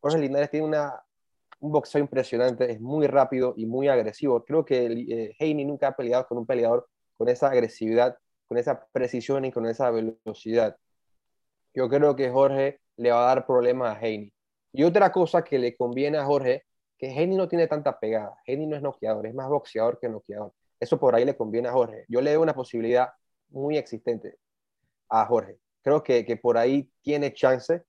Jorge 0.00 0.18
Linares 0.18 0.50
tiene 0.50 0.64
una, 0.64 1.02
un 1.60 1.70
boxeo 1.70 2.00
impresionante, 2.00 2.72
es 2.72 2.80
muy 2.80 3.06
rápido 3.08 3.52
y 3.58 3.66
muy 3.66 3.88
agresivo. 3.88 4.42
Creo 4.42 4.64
que 4.64 5.34
eh, 5.38 5.54
nunca 5.66 5.88
ha 5.88 5.96
peleado 5.96 6.26
con 6.26 6.38
un 6.38 6.46
peleador 6.46 6.88
con 7.18 7.28
esa 7.28 7.48
agresividad, 7.48 8.16
con 8.46 8.56
esa 8.56 8.86
precisión 8.90 9.44
y 9.44 9.52
con 9.52 9.66
esa 9.66 9.90
velocidad. 9.90 10.78
Yo 11.74 11.90
creo 11.90 12.16
que 12.16 12.30
Jorge 12.30 12.80
le 12.96 13.10
va 13.10 13.24
a 13.24 13.34
dar 13.34 13.46
problemas 13.46 13.94
a 13.94 14.00
Heini. 14.00 14.32
Y 14.72 14.84
otra 14.84 15.12
cosa 15.12 15.44
que 15.44 15.58
le 15.58 15.76
conviene 15.76 16.16
a 16.16 16.24
Jorge, 16.24 16.64
que 16.96 17.08
Heini 17.10 17.36
no 17.36 17.48
tiene 17.48 17.66
tanta 17.66 18.00
pegada. 18.00 18.34
Heini 18.46 18.66
no 18.66 18.76
es 18.76 18.82
noqueador, 18.82 19.26
es 19.26 19.34
más 19.34 19.50
boxeador 19.50 19.98
que 20.00 20.08
noqueador. 20.08 20.54
Eso 20.80 20.98
por 20.98 21.14
ahí 21.14 21.24
le 21.24 21.36
conviene 21.36 21.68
a 21.68 21.72
Jorge. 21.72 22.04
Yo 22.08 22.20
le 22.20 22.32
doy 22.32 22.42
una 22.42 22.54
posibilidad 22.54 23.10
muy 23.48 23.76
existente 23.76 24.36
a 25.08 25.26
Jorge. 25.26 25.58
Creo 25.82 26.02
que, 26.02 26.24
que 26.24 26.36
por 26.36 26.58
ahí 26.58 26.90
tiene 27.02 27.32
chance. 27.32 27.82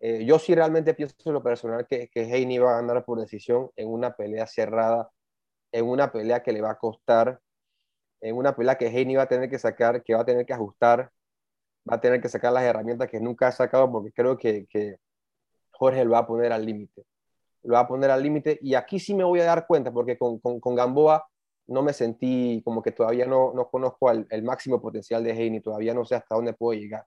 Eh, 0.00 0.24
yo 0.26 0.38
sí 0.38 0.54
realmente 0.54 0.94
pienso 0.94 1.14
en 1.24 1.32
lo 1.32 1.42
personal 1.42 1.86
que, 1.86 2.08
que 2.08 2.22
Heini 2.22 2.58
va 2.58 2.72
a 2.72 2.80
ganar 2.82 3.04
por 3.04 3.20
decisión 3.20 3.70
en 3.76 3.88
una 3.88 4.14
pelea 4.14 4.46
cerrada, 4.46 5.10
en 5.72 5.86
una 5.86 6.12
pelea 6.12 6.42
que 6.42 6.52
le 6.52 6.60
va 6.60 6.72
a 6.72 6.78
costar, 6.78 7.40
en 8.20 8.36
una 8.36 8.54
pelea 8.56 8.76
que 8.76 8.88
Heini 8.88 9.16
va 9.16 9.24
a 9.24 9.28
tener 9.28 9.48
que 9.50 9.58
sacar, 9.58 10.02
que 10.02 10.14
va 10.14 10.22
a 10.22 10.24
tener 10.26 10.44
que 10.46 10.52
ajustar, 10.52 11.10
va 11.88 11.96
a 11.96 12.00
tener 12.00 12.20
que 12.20 12.28
sacar 12.28 12.52
las 12.52 12.64
herramientas 12.64 13.08
que 13.08 13.20
nunca 13.20 13.48
ha 13.48 13.52
sacado 13.52 13.90
porque 13.90 14.12
creo 14.12 14.36
que, 14.36 14.66
que 14.66 14.96
Jorge 15.70 16.04
lo 16.04 16.12
va 16.12 16.18
a 16.18 16.26
poner 16.26 16.52
al 16.52 16.64
límite. 16.66 17.04
Lo 17.62 17.74
va 17.74 17.80
a 17.80 17.88
poner 17.88 18.10
al 18.10 18.22
límite 18.22 18.58
y 18.62 18.74
aquí 18.74 19.00
sí 19.00 19.14
me 19.14 19.24
voy 19.24 19.40
a 19.40 19.44
dar 19.44 19.66
cuenta 19.66 19.92
porque 19.92 20.18
con, 20.18 20.38
con, 20.38 20.74
Gamboa 20.74 21.26
no 21.68 21.82
me 21.82 21.92
sentí 21.92 22.62
como 22.64 22.82
que 22.82 22.92
todavía 22.92 23.26
no, 23.26 23.52
no 23.54 23.68
conozco 23.68 24.10
el, 24.10 24.42
máximo 24.42 24.80
potencial 24.80 25.24
de 25.24 25.32
Heini, 25.32 25.60
todavía 25.60 25.94
no 25.94 26.04
sé 26.04 26.14
hasta 26.14 26.34
dónde 26.34 26.52
puedo 26.52 26.78
llegar. 26.78 27.04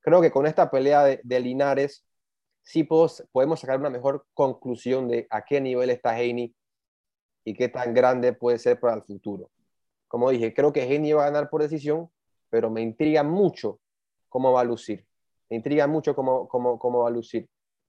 Creo 0.00 0.20
que 0.20 0.30
con 0.30 0.46
esta 0.46 0.70
pelea 0.70 1.04
de, 1.04 1.40
Linares 1.40 2.04
sí 2.62 2.84
podemos 2.84 3.60
sacar 3.60 3.80
una 3.80 3.90
mejor 3.90 4.26
conclusión 4.34 5.08
de 5.08 5.26
a 5.30 5.44
qué 5.44 5.60
nivel 5.60 5.90
está 5.90 6.18
Heini 6.18 6.54
y 7.44 7.54
qué 7.54 7.68
tan 7.68 7.94
grande 7.94 8.32
puede 8.32 8.58
ser 8.58 8.78
para 8.80 8.94
el 8.94 9.02
futuro. 9.02 9.50
Como 10.08 10.30
dije, 10.30 10.52
creo 10.54 10.72
que 10.72 10.82
Heini 10.82 11.12
va 11.12 11.22
a 11.22 11.30
ganar 11.30 11.48
por 11.48 11.62
decisión, 11.62 12.10
pero 12.50 12.70
me 12.70 12.82
intriga 12.82 13.22
mucho 13.22 13.80
cómo 14.28 14.52
va 14.52 14.60
a 14.60 14.64
lucir. 14.64 15.06
me 15.48 15.56
intriga 15.56 15.86
mucho 15.86 16.14
cómo, 16.14 16.48
cómo, 16.48 16.78
cómo 16.78 17.00
va 17.00 17.08
a 17.08 17.12
lucir. 17.12 17.48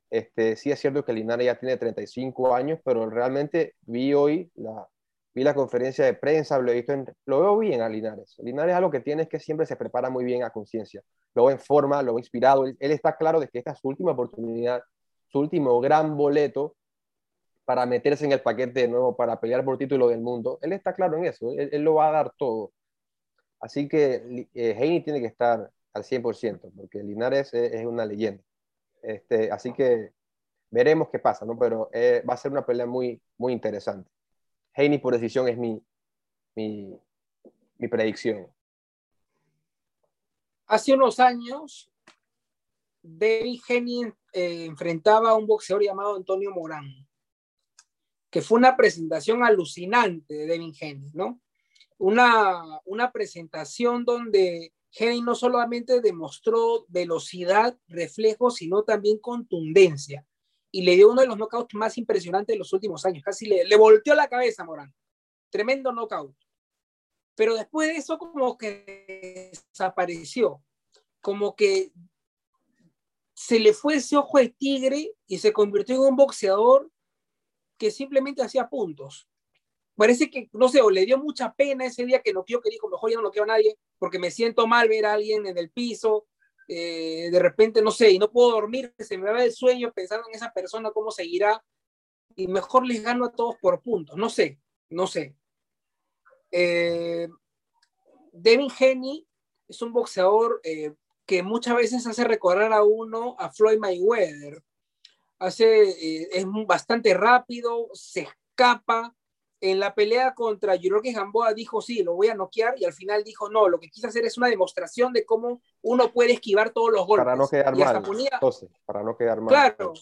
Este, 0.10 0.56
sí 0.56 0.72
es 0.72 0.80
cierto 0.80 1.04
que 1.04 1.14
Linares 1.14 1.46
ya 1.48 1.60
tiene 1.60 1.78
35 1.78 2.54
años, 2.54 2.80
pero 2.86 3.10
realmente 3.10 3.76
vi 3.82 4.14
hoy 4.14 4.52
la, 4.56 4.88
vi 5.34 5.44
la 5.44 5.54
conferencia 5.54 6.06
de 6.06 6.14
prensa, 6.14 6.60
lo, 6.60 6.72
he 6.72 6.76
visto 6.76 6.94
lo 7.26 7.42
veo 7.42 7.58
bien 7.58 7.82
a 7.82 7.90
Linares. 7.90 8.36
Linares 8.40 8.76
algo 8.76 8.92
que 8.92 9.00
tiene 9.00 9.24
es 9.24 9.30
que 9.30 9.40
siempre 9.40 9.66
se 9.66 9.76
prepara 9.76 10.10
muy 10.10 10.24
bien 10.24 10.44
a 10.44 10.52
conciencia. 10.52 11.02
Lo 11.34 11.46
veo 11.46 11.56
en 11.56 11.60
forma, 11.60 12.02
lo 12.04 12.14
veo 12.14 12.20
inspirado. 12.20 12.66
Él, 12.66 12.78
está 12.80 13.16
claro 13.16 13.40
de 13.40 13.48
que 13.48 13.60
esta 13.60 13.72
es 13.72 13.80
su 13.80 13.88
última 13.88 14.12
oportunidad, 14.12 14.84
su 15.28 15.40
último 15.40 15.80
gran 15.82 16.16
boleto 16.16 16.76
para 17.66 17.86
meterse 17.86 18.26
en 18.26 18.34
el 18.34 18.42
paquete 18.42 18.82
de 18.82 18.88
nuevo, 18.90 19.16
para 19.16 19.40
pelear 19.40 19.64
por 19.66 19.78
título 19.78 20.10
del 20.10 20.22
mundo. 20.22 20.60
Él 20.62 20.74
está 20.74 20.94
claro 20.94 21.18
en 21.18 21.26
eso, 21.26 21.52
él, 21.58 21.82
lo 21.82 21.96
va 21.96 22.10
a 22.10 22.12
dar 22.12 22.34
todo. 22.38 22.72
Así 23.60 23.88
que 23.88 24.48
eh, 24.54 24.76
Heini 24.78 25.02
tiene 25.04 25.22
que 25.22 25.28
estar 25.28 25.72
al 25.94 26.04
100%, 26.04 26.72
porque 26.76 27.02
Linares 27.04 27.54
es, 27.54 27.86
una 27.86 28.06
leyenda. 28.06 28.44
Este, 29.02 29.52
así 29.52 29.74
que 29.74 30.12
veremos 30.70 31.10
qué 31.10 31.20
pasa, 31.20 31.46
¿no? 31.46 31.58
Pero 31.58 31.90
eh, 31.94 32.24
va 32.30 32.34
a 32.34 32.38
ser 32.38 32.52
una 32.52 32.66
pelea 32.66 32.86
muy, 32.86 33.22
muy 33.38 33.54
interesante. 33.54 34.10
Heini 34.76 34.98
por 34.98 35.14
decisión 35.14 35.48
es 35.48 35.58
mi, 35.58 35.82
mi, 36.56 37.88
predicción. 37.90 38.48
Hace 40.66 40.94
unos 40.94 41.20
años, 41.20 41.92
David 43.02 43.62
Heini 43.68 44.04
eh, 44.34 44.66
enfrentaba 44.66 45.32
a 45.32 45.36
un 45.36 45.46
boxeador 45.46 45.84
llamado 45.84 46.16
Antonio 46.16 46.52
Morán, 46.52 47.08
que 48.30 48.42
fue 48.42 48.58
una 48.58 48.76
presentación 48.76 49.44
alucinante 49.44 50.34
de 50.34 50.48
David 50.48 50.76
Heini, 50.80 51.12
¿no? 51.14 51.40
Una, 52.00 52.82
una 52.86 53.12
presentación 53.12 54.06
donde 54.06 54.74
Heini 54.92 55.22
no 55.22 55.36
solamente 55.36 56.02
demostró 56.02 56.86
velocidad, 56.88 57.78
reflejo, 57.88 58.50
sino 58.50 58.84
también 58.84 59.20
contundencia 59.20 60.26
y 60.76 60.82
le 60.82 60.96
dio 60.96 61.12
uno 61.12 61.22
de 61.22 61.28
los 61.28 61.38
knockouts 61.38 61.76
más 61.76 62.00
impresionantes 62.00 62.56
de 62.56 62.58
los 62.58 62.74
últimos 62.74 63.06
años. 63.06 63.24
Casi 63.24 63.46
le, 63.46 63.64
le 63.64 63.76
volteó 63.76 64.16
la 64.16 64.28
cabeza 64.28 64.64
a 64.64 64.66
Morán. 64.66 64.92
Tremendo 65.52 65.92
knockout. 65.92 66.36
Pero 67.36 67.54
después 67.54 67.90
de 67.90 67.98
eso 67.98 68.18
como 68.18 68.58
que 68.58 69.52
desapareció. 69.52 70.64
Como 71.22 71.56
que 71.56 71.92
se 73.36 73.60
le 73.60 73.74
fue 73.74 73.96
ese 73.98 74.18
ojo 74.18 74.40
de 74.40 74.50
tigre 74.50 75.14
y 75.28 75.38
se 75.38 75.54
convirtió 75.54 75.94
en 75.94 76.02
un 76.02 76.16
boxeador 76.16 76.92
que 77.78 77.92
simplemente 77.92 78.42
hacía 78.42 78.68
puntos. 78.68 79.30
Parece 79.96 80.32
que, 80.32 80.50
no 80.54 80.70
sé, 80.70 80.82
o 80.82 80.90
le 80.90 81.06
dio 81.06 81.20
mucha 81.20 81.54
pena 81.54 81.86
ese 81.86 82.04
día 82.04 82.24
que 82.24 82.34
noqueó, 82.34 82.62
que 82.62 82.72
dijo, 82.72 82.90
mejor 82.90 83.12
ya 83.12 83.18
no 83.18 83.22
noqueo 83.22 83.44
a 83.44 83.48
nadie, 83.48 83.78
porque 84.00 84.18
me 84.18 84.32
siento 84.32 84.66
mal 84.66 84.90
ver 84.90 85.06
a 85.06 85.14
alguien 85.14 85.46
en 85.46 85.56
el 85.56 85.70
piso, 85.70 86.26
eh, 86.76 87.30
de 87.30 87.40
repente, 87.40 87.82
no 87.82 87.92
sé, 87.92 88.12
y 88.12 88.20
no 88.20 88.32
puedo 88.32 88.52
dormir, 88.52 88.94
se 88.98 89.18
me 89.18 89.32
va 89.32 89.44
el 89.44 89.52
sueño 89.52 89.92
pensando 89.94 90.28
en 90.28 90.36
esa 90.36 90.52
persona, 90.52 90.92
cómo 90.92 91.12
seguirá, 91.12 91.64
y 92.36 92.48
mejor 92.48 92.86
les 92.86 93.04
gano 93.04 93.26
a 93.26 93.32
todos 93.32 93.56
por 93.62 93.82
puntos, 93.82 94.18
no 94.18 94.30
sé, 94.30 94.60
no 94.90 95.08
sé. 95.08 95.36
Eh, 96.52 97.28
Devin 98.32 98.70
Haney 98.80 99.28
es 99.68 99.82
un 99.82 99.94
boxeador 99.94 100.60
eh, 100.64 100.94
que 101.26 101.44
muchas 101.44 101.76
veces 101.76 102.06
hace 102.08 102.24
recordar 102.24 102.74
a 102.74 102.84
uno 102.84 103.36
a 103.40 103.52
Floyd 103.52 103.78
Mayweather. 103.80 104.64
Hace, 105.40 106.30
es 106.38 106.46
bastante 106.66 107.14
rápido, 107.14 107.90
se 107.94 108.22
escapa, 108.22 109.16
en 109.64 109.80
la 109.80 109.96
pelea 109.96 110.34
contra 110.34 110.76
Yuroki 110.76 111.14
Gamboa 111.14 111.54
dijo, 111.54 111.82
sí, 111.82 112.04
lo 112.04 112.16
voy 112.16 112.28
a 112.28 112.36
noquear, 112.36 112.76
y 112.78 112.84
al 112.84 112.92
final 112.92 113.24
dijo, 113.24 113.50
no, 113.50 113.70
lo 113.70 113.80
que 113.80 113.90
quise 113.90 114.08
hacer 114.08 114.26
es 114.26 114.38
una 114.38 114.50
demostración 114.50 115.14
de 115.14 115.26
cómo 115.26 115.62
uno 115.82 116.12
puede 116.12 116.34
esquivar 116.34 116.72
todos 116.72 116.92
los 116.92 117.08
golpes. 117.08 117.24
Para 117.24 117.38
no 117.38 117.48
quedar 117.48 117.78
mal, 117.78 118.28
entonces, 118.34 118.70
para 118.86 119.04
no 119.04 119.16
quedar 119.16 119.40
mal. 119.40 119.48
Claro, 119.48 119.94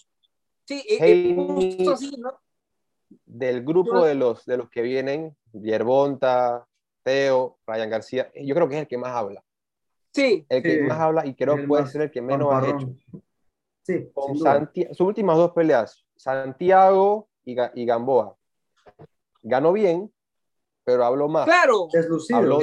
sí, 0.65 0.83
eh, 0.89 0.97
eh, 0.99 1.85
así, 1.93 2.17
¿no? 2.17 2.39
Del 3.23 3.63
grupo 3.63 4.03
de 4.03 4.15
los, 4.15 4.45
de 4.45 4.57
los 4.57 4.67
que 4.67 4.81
vienen, 4.81 5.37
Yerbonta, 5.53 6.67
Teo, 7.03 7.59
Ryan 7.67 7.89
García, 7.91 8.31
yo 8.33 8.55
creo 8.55 8.67
que 8.67 8.75
es 8.75 8.81
el 8.81 8.87
que 8.87 8.97
más 8.97 9.11
habla. 9.15 9.43
Sí. 10.11 10.43
El 10.49 10.63
que 10.63 10.81
más 10.81 10.99
habla 10.99 11.27
y 11.27 11.35
creo 11.35 11.55
que 11.55 11.67
puede 11.67 11.85
ser 11.85 12.01
el 12.01 12.11
que 12.11 12.21
menos 12.23 12.51
ha 12.51 12.67
hecho. 12.67 12.89
Sí, 13.83 14.09
Con 14.11 14.35
sus 14.37 15.01
últimas 15.01 15.37
dos 15.37 15.51
peleas, 15.51 16.03
Santiago 16.15 17.29
y, 17.45 17.55
y 17.75 17.85
Gamboa 17.85 18.35
ganó 19.41 19.73
bien, 19.73 20.11
pero 20.83 21.05
habló 21.05 21.27
más. 21.27 21.45
Claro, 21.45 21.87
deslucido, 21.91 22.59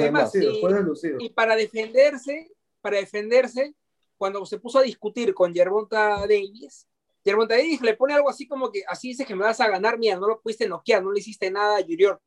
Y 1.19 1.29
para 1.29 1.55
defenderse, 1.55 2.51
para 2.81 2.97
defenderse, 2.97 3.75
cuando 4.17 4.45
se 4.45 4.59
puso 4.59 4.79
a 4.79 4.83
discutir 4.83 5.33
con 5.33 5.53
Yerbonta 5.53 6.19
Davis, 6.21 6.87
Yerbonta 7.23 7.55
Davis 7.55 7.81
le 7.81 7.95
pone 7.95 8.13
algo 8.13 8.29
así 8.29 8.47
como 8.47 8.71
que 8.71 8.83
así 8.87 9.09
dice 9.09 9.25
que 9.25 9.35
me 9.35 9.43
vas 9.43 9.59
a 9.59 9.69
ganar, 9.69 9.97
mira, 9.97 10.17
no 10.17 10.27
lo 10.27 10.41
pudiste 10.41 10.67
noquear, 10.67 11.03
no 11.03 11.11
le 11.11 11.19
hiciste 11.19 11.49
nada 11.51 11.77
a 11.77 11.81
Yurior. 11.81 12.21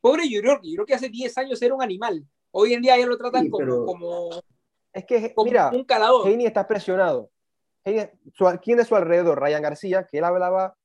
Pobre 0.00 0.28
Yurior, 0.28 0.60
yo 0.62 0.74
creo 0.76 0.86
que 0.86 0.94
hace 0.94 1.08
10 1.08 1.38
años 1.38 1.60
era 1.60 1.74
un 1.74 1.82
animal. 1.82 2.24
Hoy 2.50 2.74
en 2.74 2.82
día 2.82 2.96
ya 2.96 3.06
lo 3.06 3.18
tratan 3.18 3.50
como, 3.50 3.84
como, 3.84 4.30
Es 4.92 5.04
que, 5.04 5.34
mira, 5.44 5.70
un 5.72 5.84
calador. 5.84 6.28
Heini 6.28 6.46
está 6.46 6.66
presionado. 6.66 7.30
¿Quién 8.62 8.78
de 8.78 8.84
su 8.84 8.96
alrededor? 8.96 9.40
Ryan 9.40 9.62
García, 9.62 10.06
que 10.06 10.18
él 10.18 10.24
hablaba 10.24 10.76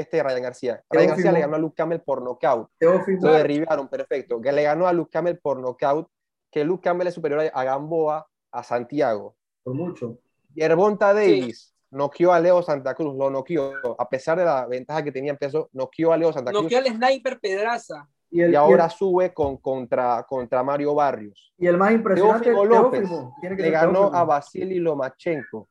este 0.00 0.22
Ryan 0.22 0.42
García. 0.42 0.84
Ryan 0.90 1.08
García 1.08 1.32
le 1.32 1.40
ganó 1.40 1.56
a 1.56 1.58
Luke 1.58 1.74
Campbell 1.76 2.00
por 2.00 2.22
knockout. 2.22 2.70
Lo 2.80 3.32
derribaron, 3.32 3.88
perfecto. 3.88 4.40
Que 4.40 4.52
le 4.52 4.62
ganó 4.62 4.86
a 4.86 4.92
Luke 4.92 5.10
Campbell 5.10 5.36
por 5.36 5.60
knockout. 5.60 6.08
Que 6.50 6.64
Luke 6.64 6.82
Campbell 6.82 7.08
es 7.08 7.14
superior 7.14 7.50
a 7.52 7.64
Gamboa, 7.64 8.26
a 8.52 8.62
Santiago. 8.62 9.36
Por 9.62 9.74
mucho. 9.74 10.18
Y 10.54 10.62
Herbonta 10.62 11.12
Davis 11.12 11.74
noqueó 11.90 12.32
a 12.32 12.40
Leo 12.40 12.62
Santa 12.62 12.94
Cruz, 12.94 13.16
lo 13.16 13.30
noqueó. 13.30 13.72
A 13.98 14.08
pesar 14.08 14.38
de 14.38 14.44
la 14.44 14.66
ventaja 14.66 15.02
que 15.02 15.12
tenía 15.12 15.32
en 15.32 15.36
peso, 15.36 15.68
noqueó 15.72 16.12
a 16.12 16.16
Leo 16.16 16.32
Santa 16.32 16.50
Cruz. 16.50 16.64
Noqueó 16.64 16.78
al 16.78 16.86
sniper 16.86 17.38
Pedraza. 17.40 18.08
Y, 18.30 18.54
ahora 18.54 18.90
sube 18.90 19.32
con, 19.32 19.56
contra, 19.58 20.24
contra 20.28 20.62
Mario 20.62 20.94
Barrios. 20.94 21.52
Y 21.56 21.66
el 21.66 21.76
más 21.76 21.92
impresionante, 21.92 22.50
López, 22.50 23.08
le 23.40 23.70
ganó 23.70 24.12
a 24.12 24.24
Vasily 24.24 24.78
Lomachenko. 24.78 25.68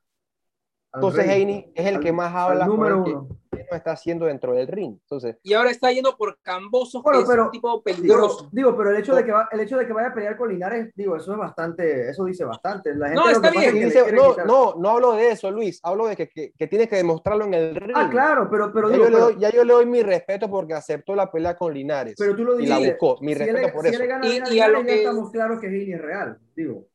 Entonces 0.95 1.27
Heini 1.27 1.71
es 1.75 1.86
el 1.86 1.99
que 1.99 2.12
más 2.12 2.34
habla. 2.34 2.65
número 2.65 3.03
uno 3.03 3.27
no 3.69 3.77
está 3.77 3.91
haciendo 3.91 4.25
dentro 4.25 4.53
del 4.53 4.67
ring. 4.67 4.97
Entonces, 5.01 5.38
y 5.43 5.53
ahora 5.53 5.71
está 5.71 5.91
yendo 5.91 6.15
por 6.15 6.39
Camboso, 6.41 7.03
que 7.03 7.19
es 7.19 7.27
un 7.27 7.51
tipo 7.51 7.81
peligroso. 7.81 8.49
Digo, 8.51 8.75
pero 8.75 8.91
el 8.91 8.97
hecho, 8.97 9.15
de 9.15 9.25
que 9.25 9.34
el 9.51 9.60
hecho 9.60 9.77
de 9.77 9.88
que 9.88 9.93
vaya 9.93 10.10
a 10.10 10.13
pelear 10.13 10.38
con 10.38 10.49
Linares, 10.49 10.91
digo, 10.95 11.15
eso 11.15 11.31
es 11.31 11.38
bastante, 11.38 12.10
eso 12.10 12.25
dice 12.25 12.43
bastante. 12.43 12.93
La 12.95 13.10
gente 13.10 13.23
no, 13.23 13.29
está 13.29 13.51
bien. 13.51 13.91
no, 14.13 14.36
no, 14.45 14.75
no 14.77 14.89
hablo 14.89 15.13
de 15.13 15.31
eso, 15.31 15.51
Luis, 15.51 15.79
hablo 15.84 16.08
de 16.08 16.15
que, 16.15 16.29
que, 16.29 16.51
que, 16.58 16.67
tienes 16.67 16.88
que 16.88 16.97
demostrarlo 16.97 17.45
en 17.45 17.53
el 17.53 17.75
ring. 17.75 17.95
Ah, 17.95 18.10
claro, 18.10 18.47
pero, 18.49 18.71
pero, 18.71 18.89
ya, 18.89 18.95
digo, 18.95 19.05
yo 19.05 19.12
le 19.12 19.19
doy, 19.19 19.36
ya 19.39 19.49
yo 19.51 19.63
le 19.63 19.73
doy 19.73 19.86
mi 19.86 20.03
respeto 20.03 20.49
porque 20.49 20.73
aceptó 20.73 21.15
la 21.15 21.31
pelea 21.31 21.55
con 21.55 21.73
Linares. 21.73 22.15
Pero 22.17 22.36
tú 22.36 22.43
lo 22.43 22.55
dices. 22.55 22.77
Y 22.77 22.84
la 22.84 22.89
buscó, 22.89 23.17
mi 23.21 23.34
respeto 23.34 23.73
por 23.73 23.88
eso. 23.88 24.03
y, 24.51 24.60
a 24.60 24.67
lo 24.67 24.84
que 24.84 24.95
estamos 24.95 25.31
claros 25.31 25.60
que 25.60 25.67
es 25.67 26.01
real, 26.01 26.39
digo. 26.55 26.88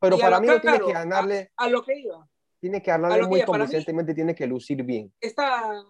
Pero 0.00 0.18
para 0.18 0.40
mí 0.40 0.48
no 0.48 0.60
tiene 0.60 0.80
que 0.80 0.92
ganarle. 0.92 1.52
A, 1.56 1.68
lo 1.68 1.82
que 1.82 1.96
iba. 1.96 2.26
Tiene 2.62 2.80
que 2.80 2.92
ganarle 2.92 3.26
muy 3.26 3.42
convincentemente, 3.42 4.14
tiene 4.14 4.36
que 4.36 4.46
lucir 4.46 4.84
bien. 4.84 5.12
Esta, 5.20 5.84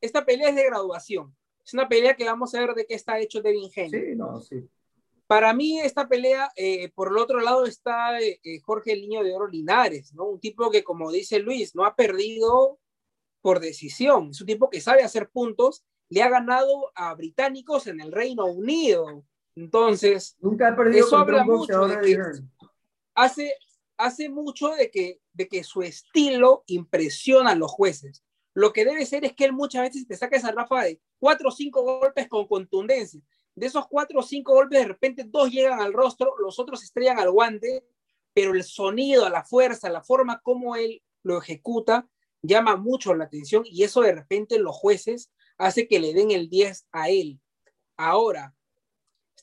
esta 0.00 0.26
pelea 0.26 0.48
es 0.48 0.56
de 0.56 0.64
graduación. 0.64 1.36
Es 1.64 1.72
una 1.72 1.88
pelea 1.88 2.16
que 2.16 2.24
vamos 2.24 2.52
a 2.52 2.58
ver 2.58 2.74
de 2.74 2.84
qué 2.84 2.94
está 2.94 3.20
hecho 3.20 3.40
Devin 3.40 3.70
Haney. 3.76 3.90
Sí, 3.90 4.16
no, 4.16 4.40
sí. 4.40 4.68
Para 5.28 5.54
mí, 5.54 5.78
esta 5.78 6.08
pelea, 6.08 6.50
eh, 6.56 6.90
por 6.96 7.12
el 7.12 7.18
otro 7.18 7.38
lado 7.40 7.64
está 7.64 8.20
eh, 8.20 8.40
Jorge 8.64 8.92
el 8.92 9.02
Niño 9.02 9.22
de 9.22 9.36
Oro 9.36 9.46
Linares, 9.46 10.14
¿no? 10.14 10.24
Un 10.24 10.40
tipo 10.40 10.68
que, 10.68 10.82
como 10.82 11.12
dice 11.12 11.38
Luis, 11.38 11.76
no 11.76 11.84
ha 11.84 11.94
perdido 11.94 12.80
por 13.40 13.60
decisión. 13.60 14.30
Es 14.30 14.40
un 14.40 14.48
tipo 14.48 14.68
que 14.68 14.80
sabe 14.80 15.04
hacer 15.04 15.28
puntos. 15.28 15.84
Le 16.08 16.24
ha 16.24 16.28
ganado 16.28 16.90
a 16.96 17.14
británicos 17.14 17.86
en 17.86 18.00
el 18.00 18.10
Reino 18.10 18.46
Unido. 18.46 19.22
Entonces, 19.54 20.36
nunca 20.40 20.70
ha 20.70 20.76
perdido 20.76 21.06
eso 21.06 21.18
habla 21.18 21.44
mucho 21.44 21.86
de 21.86 22.00
que 22.00 22.18
hace, 23.14 23.54
hace 23.98 24.28
mucho 24.28 24.68
de 24.70 24.90
que, 24.90 25.20
de 25.32 25.48
que 25.48 25.64
su 25.64 25.82
estilo 25.82 26.64
impresiona 26.66 27.50
a 27.50 27.54
los 27.54 27.70
jueces. 27.70 28.24
Lo 28.54 28.72
que 28.72 28.84
debe 28.84 29.04
ser 29.04 29.24
es 29.24 29.34
que 29.34 29.44
él 29.44 29.52
muchas 29.52 29.82
veces 29.82 30.06
te 30.06 30.16
saca 30.16 30.36
esa 30.36 30.50
rafa 30.50 30.82
de 30.82 31.00
cuatro 31.18 31.50
o 31.50 31.52
cinco 31.52 31.82
golpes 31.82 32.28
con 32.28 32.46
contundencia. 32.46 33.20
De 33.54 33.66
esos 33.66 33.86
cuatro 33.86 34.20
o 34.20 34.22
cinco 34.22 34.54
golpes, 34.54 34.80
de 34.80 34.88
repente 34.88 35.24
dos 35.24 35.50
llegan 35.50 35.80
al 35.80 35.92
rostro, 35.92 36.34
los 36.38 36.58
otros 36.58 36.82
estrellan 36.82 37.18
al 37.18 37.30
guante, 37.30 37.86
pero 38.32 38.54
el 38.54 38.64
sonido, 38.64 39.28
la 39.28 39.44
fuerza, 39.44 39.90
la 39.90 40.02
forma 40.02 40.40
como 40.40 40.74
él 40.74 41.02
lo 41.22 41.38
ejecuta, 41.38 42.08
llama 42.42 42.76
mucho 42.76 43.14
la 43.14 43.24
atención 43.24 43.64
y 43.66 43.82
eso 43.82 44.00
de 44.00 44.12
repente 44.12 44.58
los 44.58 44.74
jueces 44.74 45.30
hace 45.58 45.86
que 45.86 45.98
le 45.98 46.14
den 46.14 46.30
el 46.30 46.48
10 46.48 46.88
a 46.92 47.10
él. 47.10 47.40
Ahora, 47.98 48.55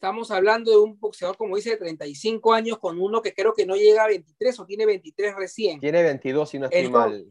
Estamos 0.03 0.31
hablando 0.31 0.69
de 0.69 0.79
un 0.79 0.99
boxeador, 0.99 1.37
como 1.37 1.55
dice, 1.55 1.69
de 1.69 1.77
35 1.77 2.51
años, 2.51 2.77
con 2.77 2.99
uno 2.99 3.21
que 3.21 3.33
creo 3.33 3.53
que 3.53 3.65
no 3.65 3.77
llega 3.77 4.03
a 4.03 4.07
23 4.07 4.59
o 4.59 4.65
tiene 4.65 4.85
23 4.85 5.33
recién. 5.33 5.79
Tiene 5.79 6.03
22, 6.03 6.49
si 6.49 6.59
no 6.59 6.65
estoy 6.65 6.89
mal, 6.89 7.25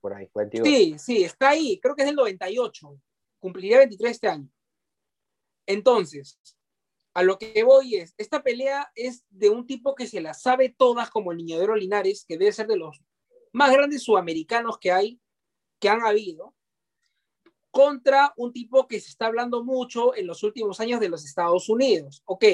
por 0.00 0.14
ahí, 0.14 0.28
22. 0.34 0.66
Sí, 0.66 0.96
sí, 0.98 1.22
está 1.22 1.50
ahí, 1.50 1.78
creo 1.80 1.94
que 1.94 2.02
es 2.02 2.08
del 2.08 2.16
98. 2.16 3.00
Cumpliría 3.38 3.78
23 3.78 4.10
este 4.10 4.26
año. 4.26 4.48
Entonces, 5.64 6.40
a 7.14 7.22
lo 7.22 7.38
que 7.38 7.62
voy 7.62 7.94
es, 7.94 8.14
esta 8.18 8.42
pelea 8.42 8.90
es 8.96 9.24
de 9.30 9.50
un 9.50 9.64
tipo 9.64 9.94
que 9.94 10.08
se 10.08 10.20
la 10.20 10.34
sabe 10.34 10.74
todas 10.76 11.10
como 11.10 11.30
el 11.30 11.38
Niño 11.38 11.60
de 11.60 11.76
Linares, 11.76 12.24
que 12.26 12.36
debe 12.36 12.50
ser 12.50 12.66
de 12.66 12.78
los 12.78 13.00
más 13.52 13.70
grandes 13.70 14.02
sudamericanos 14.02 14.78
que 14.78 14.90
hay, 14.90 15.20
que 15.78 15.88
han 15.88 16.04
habido, 16.04 16.56
contra 17.70 18.32
un 18.36 18.52
tipo 18.52 18.86
que 18.86 19.00
se 19.00 19.10
está 19.10 19.26
hablando 19.26 19.64
mucho 19.64 20.14
en 20.16 20.26
los 20.26 20.42
últimos 20.42 20.80
años 20.80 21.00
de 21.00 21.08
los 21.08 21.24
Estados 21.24 21.68
Unidos. 21.68 22.22
Ok, 22.24 22.44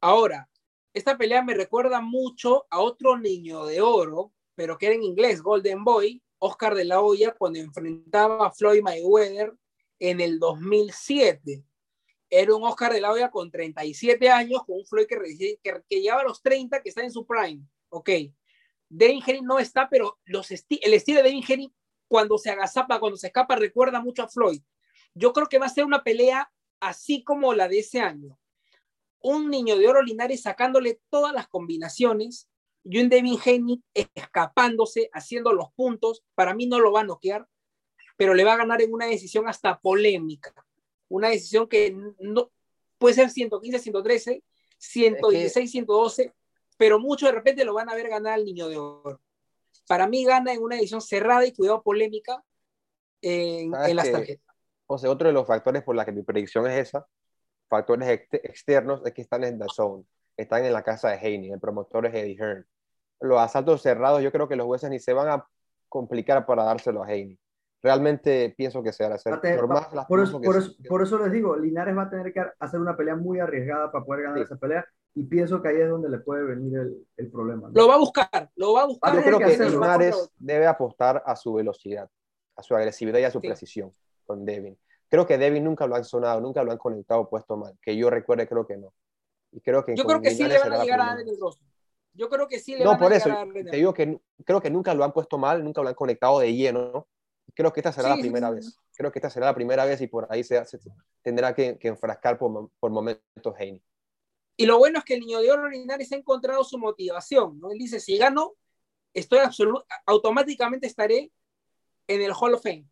ahora, 0.00 0.48
esta 0.92 1.18
pelea 1.18 1.42
me 1.42 1.54
recuerda 1.54 2.00
mucho 2.00 2.66
a 2.70 2.80
otro 2.80 3.18
niño 3.18 3.66
de 3.66 3.80
oro, 3.80 4.32
pero 4.54 4.78
que 4.78 4.86
era 4.86 4.94
en 4.94 5.02
inglés, 5.02 5.42
Golden 5.42 5.82
Boy, 5.82 6.22
Oscar 6.38 6.74
de 6.74 6.84
la 6.84 7.00
Hoya, 7.00 7.34
cuando 7.36 7.58
enfrentaba 7.58 8.46
a 8.46 8.52
Floyd 8.52 8.82
Mayweather 8.82 9.54
en 9.98 10.20
el 10.20 10.38
2007. 10.38 11.64
Era 12.30 12.54
un 12.54 12.64
Oscar 12.64 12.92
de 12.92 13.00
la 13.00 13.12
Hoya 13.12 13.30
con 13.30 13.50
37 13.50 14.28
años, 14.28 14.62
con 14.64 14.76
un 14.78 14.86
Floyd 14.86 15.06
que, 15.06 15.58
que, 15.62 15.82
que 15.88 16.00
lleva 16.00 16.22
los 16.22 16.42
30, 16.42 16.82
que 16.82 16.88
está 16.88 17.02
en 17.02 17.10
su 17.10 17.26
prime. 17.26 17.62
Ok. 17.88 18.10
Devin 18.88 19.22
Henry 19.26 19.42
no 19.42 19.58
está, 19.58 19.88
pero 19.88 20.18
los 20.24 20.50
el 20.50 20.94
estilo 20.94 21.18
de 21.18 21.24
Devin 21.24 21.44
Henry 21.46 21.72
cuando 22.14 22.38
se 22.38 22.48
agazapa, 22.48 23.00
cuando 23.00 23.16
se 23.16 23.26
escapa, 23.26 23.56
recuerda 23.56 24.00
mucho 24.00 24.22
a 24.22 24.28
Floyd. 24.28 24.62
Yo 25.14 25.32
creo 25.32 25.48
que 25.48 25.58
va 25.58 25.66
a 25.66 25.68
ser 25.68 25.84
una 25.84 26.04
pelea 26.04 26.48
así 26.78 27.24
como 27.24 27.54
la 27.54 27.66
de 27.66 27.80
ese 27.80 27.98
año. 27.98 28.38
Un 29.18 29.50
niño 29.50 29.76
de 29.76 29.88
oro 29.88 30.00
Linares 30.00 30.42
sacándole 30.42 31.00
todas 31.10 31.32
las 31.32 31.48
combinaciones 31.48 32.48
y 32.84 33.00
un 33.00 33.08
Devin 33.08 33.36
Haney 33.44 33.82
escapándose, 34.14 35.10
haciendo 35.12 35.52
los 35.52 35.72
puntos. 35.72 36.22
Para 36.36 36.54
mí 36.54 36.66
no 36.66 36.78
lo 36.78 36.92
va 36.92 37.00
a 37.00 37.04
noquear, 37.04 37.48
pero 38.16 38.34
le 38.34 38.44
va 38.44 38.52
a 38.52 38.58
ganar 38.58 38.80
en 38.80 38.92
una 38.92 39.06
decisión 39.06 39.48
hasta 39.48 39.80
polémica. 39.80 40.54
Una 41.08 41.30
decisión 41.30 41.66
que 41.66 41.96
no 42.20 42.52
puede 42.98 43.16
ser 43.16 43.28
115, 43.28 43.80
113, 43.80 44.44
116, 44.78 45.68
112, 45.68 46.32
pero 46.76 47.00
mucho 47.00 47.26
de 47.26 47.32
repente 47.32 47.64
lo 47.64 47.74
van 47.74 47.88
a 47.88 47.96
ver 47.96 48.08
ganar 48.08 48.34
al 48.34 48.44
niño 48.44 48.68
de 48.68 48.78
oro. 48.78 49.20
Para 49.86 50.06
mí 50.06 50.24
gana 50.24 50.52
en 50.52 50.62
una 50.62 50.76
edición 50.76 51.00
cerrada 51.00 51.44
y 51.46 51.52
cuidado 51.52 51.82
polémica 51.82 52.42
en, 53.20 53.70
las 53.70 54.10
tarjetas. 54.10 54.54
O 54.86 54.98
sea, 54.98 55.10
otro 55.10 55.28
de 55.28 55.34
los 55.34 55.46
factores 55.46 55.82
por 55.82 55.96
la 55.96 56.04
que 56.04 56.12
mi 56.12 56.22
predicción 56.22 56.66
es 56.66 56.88
esa, 56.88 57.06
factores 57.68 58.08
externos, 58.32 59.02
es 59.04 59.12
que 59.12 59.22
están 59.22 59.44
en 59.44 59.58
The 59.58 59.66
Zone, 59.74 60.04
están 60.36 60.64
en 60.64 60.72
la 60.72 60.82
casa 60.82 61.10
de 61.10 61.16
Haney, 61.16 61.50
el 61.50 61.60
promotor 61.60 62.06
es 62.06 62.14
Eddie 62.14 62.36
Hearn. 62.36 62.66
Los 63.20 63.40
asaltos 63.40 63.82
cerrados, 63.82 64.22
yo 64.22 64.30
creo 64.30 64.48
que 64.48 64.56
los 64.56 64.66
jueces 64.66 64.90
ni 64.90 64.98
se 64.98 65.12
van 65.12 65.28
a 65.28 65.46
complicar 65.88 66.44
para 66.44 66.64
dárselo 66.64 67.02
a 67.02 67.06
Haney. 67.06 67.38
Realmente 67.82 68.54
pienso 68.56 68.82
que 68.82 68.92
se 68.92 69.04
hará 69.04 69.16
hacer. 69.16 69.40
Por, 70.08 70.20
eso, 70.20 70.40
por, 70.40 71.02
eso, 71.02 71.18
les 71.18 71.32
digo, 71.32 71.56
Linares 71.56 71.96
va 71.96 72.04
a 72.04 72.10
tener 72.10 72.32
que 72.32 72.42
hacer 72.58 72.80
una 72.80 72.96
pelea 72.96 73.14
muy 73.14 73.40
arriesgada 73.40 73.92
para 73.92 74.04
poder 74.04 74.22
ganar 74.22 74.38
esa 74.38 74.56
pelea 74.56 74.86
y 75.14 75.24
pienso 75.24 75.62
que 75.62 75.68
ahí 75.68 75.80
es 75.80 75.88
donde 75.88 76.08
le 76.08 76.18
puede 76.18 76.44
venir 76.44 76.76
el, 76.76 77.06
el 77.16 77.30
problema. 77.30 77.70
Lo 77.72 77.86
va 77.86 77.94
a 77.94 77.98
buscar, 77.98 78.50
lo 78.56 78.72
va 78.72 78.82
a 78.82 78.86
buscar. 78.86 79.14
Yo 79.14 79.22
creo 79.22 79.38
que, 79.38 79.70
Linares 79.70 80.30
debe 80.38 80.66
apostar 80.66 81.22
a 81.24 81.36
su 81.36 81.54
velocidad, 81.54 82.10
a 82.56 82.62
su 82.62 82.74
agresividad 82.74 83.20
y 83.20 83.24
a 83.24 83.30
su 83.30 83.40
precisión 83.40 83.94
con 84.26 84.44
Devin. 84.44 84.76
Creo 85.08 85.26
que 85.26 85.38
Devin 85.38 85.62
nunca 85.62 85.86
lo 85.86 85.94
han 85.94 86.04
sonado, 86.04 86.40
nunca 86.40 86.64
lo 86.64 86.72
han 86.72 86.78
conectado 86.78 87.28
puesto 87.28 87.56
mal. 87.56 87.78
Que 87.80 87.96
yo 87.96 88.10
recuerde, 88.10 88.48
creo 88.48 88.66
que 88.66 88.76
no. 88.76 88.92
Y 89.52 89.60
creo 89.60 89.84
que 89.84 89.94
yo 89.94 90.04
creo 90.04 90.20
que 90.20 90.32
sí 90.32 90.44
le 90.44 90.58
van 90.58 90.72
a 90.72 90.82
llegar 90.82 91.00
a 91.00 91.16
rostro. 91.40 91.64
Yo 92.12 92.28
creo 92.28 92.48
que 92.48 92.58
sí 92.58 92.74
le 92.74 92.84
no, 92.84 92.90
van 92.90 92.98
por 92.98 93.12
a 93.12 93.16
eso, 93.16 93.28
llegar 93.28 93.48
a 93.48 93.70
te 93.70 93.76
digo 93.76 93.94
que 93.94 94.20
creo 94.44 94.60
que 94.60 94.70
nunca 94.70 94.94
lo 94.94 95.04
han 95.04 95.12
puesto 95.12 95.38
mal, 95.38 95.62
nunca 95.62 95.82
lo 95.82 95.88
han 95.88 95.94
conectado 95.94 96.40
de 96.40 96.52
lleno. 96.52 97.06
Creo 97.54 97.72
que 97.72 97.78
esta 97.78 97.92
será 97.92 98.08
la 98.08 98.16
primera 98.16 98.50
vez. 98.50 98.80
Creo 98.96 99.12
que 99.12 99.20
esta 99.20 99.30
será 99.30 99.46
la 99.46 99.54
primera 99.54 99.84
vez 99.84 100.00
y 100.00 100.08
por 100.08 100.26
ahí 100.30 100.42
se, 100.42 100.60
tendrá 101.22 101.54
que, 101.54 101.78
que 101.78 101.88
enfrascar 101.88 102.36
por, 102.36 102.70
por 102.80 102.90
momentos 102.90 103.54
Haney. 103.56 103.80
Y 104.56 104.66
lo 104.66 104.78
bueno 104.78 104.98
es 104.98 105.04
que 105.04 105.14
el 105.14 105.20
niño 105.20 105.40
de 105.40 105.50
oro 105.50 105.68
Linares 105.68 106.12
ha 106.12 106.16
encontrado 106.16 106.62
su 106.64 106.78
motivación, 106.78 107.58
¿no? 107.58 107.72
Él 107.72 107.78
dice, 107.78 107.98
si 107.98 108.16
gano, 108.16 108.54
estoy 109.12 109.40
automáticamente 110.06 110.86
estaré 110.86 111.32
en 112.06 112.22
el 112.22 112.32
Hall 112.38 112.54
of 112.54 112.62
Fame. 112.62 112.86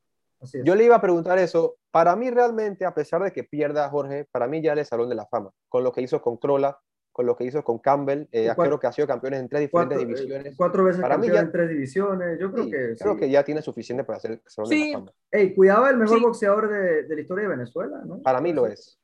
Yo 0.64 0.74
le 0.74 0.84
iba 0.84 0.96
a 0.96 1.00
preguntar 1.00 1.38
eso. 1.38 1.76
Para 1.92 2.16
mí 2.16 2.30
realmente, 2.30 2.84
a 2.84 2.94
pesar 2.94 3.22
de 3.22 3.32
que 3.32 3.44
pierda 3.44 3.88
Jorge, 3.88 4.26
para 4.32 4.48
mí 4.48 4.60
ya 4.60 4.72
es 4.72 4.78
el 4.80 4.86
Salón 4.86 5.08
de 5.08 5.14
la 5.14 5.26
Fama. 5.26 5.50
Con 5.68 5.84
lo 5.84 5.92
que 5.92 6.00
hizo 6.00 6.20
con 6.20 6.36
Crola, 6.36 6.80
con 7.12 7.26
lo 7.26 7.36
que 7.36 7.44
hizo 7.44 7.62
con 7.62 7.78
Campbell, 7.78 8.26
eh, 8.32 8.50
creo 8.56 8.80
que 8.80 8.86
ha 8.88 8.92
sido 8.92 9.06
campeón 9.06 9.34
en 9.34 9.48
tres 9.48 9.60
diferentes 9.60 9.98
eh, 9.98 10.04
divisiones. 10.04 10.54
cuatro 10.56 10.82
veces 10.82 11.00
para 11.00 11.14
campeón 11.14 11.30
mí 11.30 11.36
ya, 11.36 11.42
en 11.42 11.52
tres 11.52 11.68
divisiones. 11.68 12.40
Yo 12.40 12.50
creo 12.50 12.64
que 12.70 12.96
creo 12.98 13.16
que 13.16 13.30
ya 13.30 13.44
tiene 13.44 13.62
suficiente 13.62 14.02
para 14.02 14.16
hacer 14.16 14.32
el 14.32 14.42
Salón 14.46 14.70
de 14.70 14.78
la 14.78 14.98
Fama. 14.98 15.12
Ey, 15.30 15.54
cuidaba 15.54 15.90
el 15.90 15.98
mejor 15.98 16.20
boxeador 16.22 16.68
de, 16.68 17.02
de, 17.04 17.14
la 17.14 17.20
historia 17.20 17.44
de 17.44 17.50
Venezuela, 17.50 18.02
¿no? 18.04 18.20
Para 18.22 18.40
mí 18.40 18.52
lo 18.52 18.66
es 18.66 18.98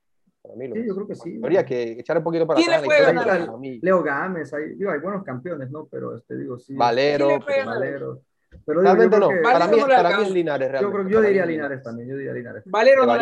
sí, 0.57 0.87
yo 0.87 0.95
creo 0.95 1.07
que 1.07 1.15
sí. 1.15 1.41
Habría 1.43 1.65
que 1.65 1.93
echar 1.93 2.19
un 2.19 2.25
poquito 2.25 2.47
para 2.47 2.61
atrás. 2.61 3.49
Leo 3.83 4.03
Gámez, 4.03 4.53
hay, 4.55 4.75
digo, 4.75 4.91
hay 4.91 5.01
buenos 5.01 5.25
campeones, 5.25 5.71
¿no? 5.71 5.87
Pero 5.91 6.17
este, 6.17 6.37
digo, 6.37 6.59
sí. 6.59 6.75
Valero. 6.75 7.39
Valero. 7.67 8.23
Pero 8.65 8.81
realmente 8.81 9.19
no. 9.19 9.29
Para 9.43 9.67
mí, 9.69 9.81
para 9.81 10.17
mí 10.17 10.23
es 10.25 10.31
Linares, 10.31 10.71
realmente. 10.71 10.99
Yo, 10.99 11.05
creo, 11.05 11.21
yo 11.21 11.27
diría 11.27 11.47
Linares 11.47 11.83
también. 11.83 12.09
Yo 12.09 12.17
diría 12.17 12.33
Linares. 12.33 12.65
Valero 12.67 13.07
no 13.07 13.15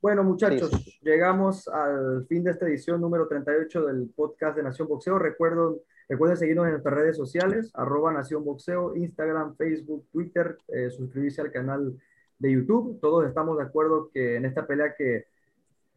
Bueno, 0.00 0.24
muchachos, 0.24 0.70
llegamos 1.02 1.68
al 1.68 2.26
fin 2.26 2.44
de 2.44 2.52
esta 2.52 2.66
edición 2.66 3.00
número 3.00 3.28
38 3.28 3.86
del 3.86 4.10
podcast 4.14 4.56
de 4.56 4.62
Nación 4.62 4.88
Boxeo. 4.88 5.18
Recuerdo, 5.18 5.82
recuerden 6.08 6.36
seguirnos 6.36 6.66
en 6.66 6.72
nuestras 6.72 6.94
redes 6.94 7.16
sociales, 7.16 7.70
arroba 7.74 8.12
Nación 8.12 8.44
Boxeo, 8.44 8.96
Instagram, 8.96 9.56
Facebook, 9.56 10.06
Twitter, 10.10 10.56
eh, 10.68 10.90
suscribirse 10.90 11.40
al 11.42 11.52
canal 11.52 11.96
de 12.38 12.52
YouTube. 12.52 12.98
Todos 13.00 13.26
estamos 13.26 13.58
de 13.58 13.64
acuerdo 13.64 14.10
que 14.12 14.36
en 14.36 14.46
esta 14.46 14.66
pelea 14.66 14.94
que 14.96 15.26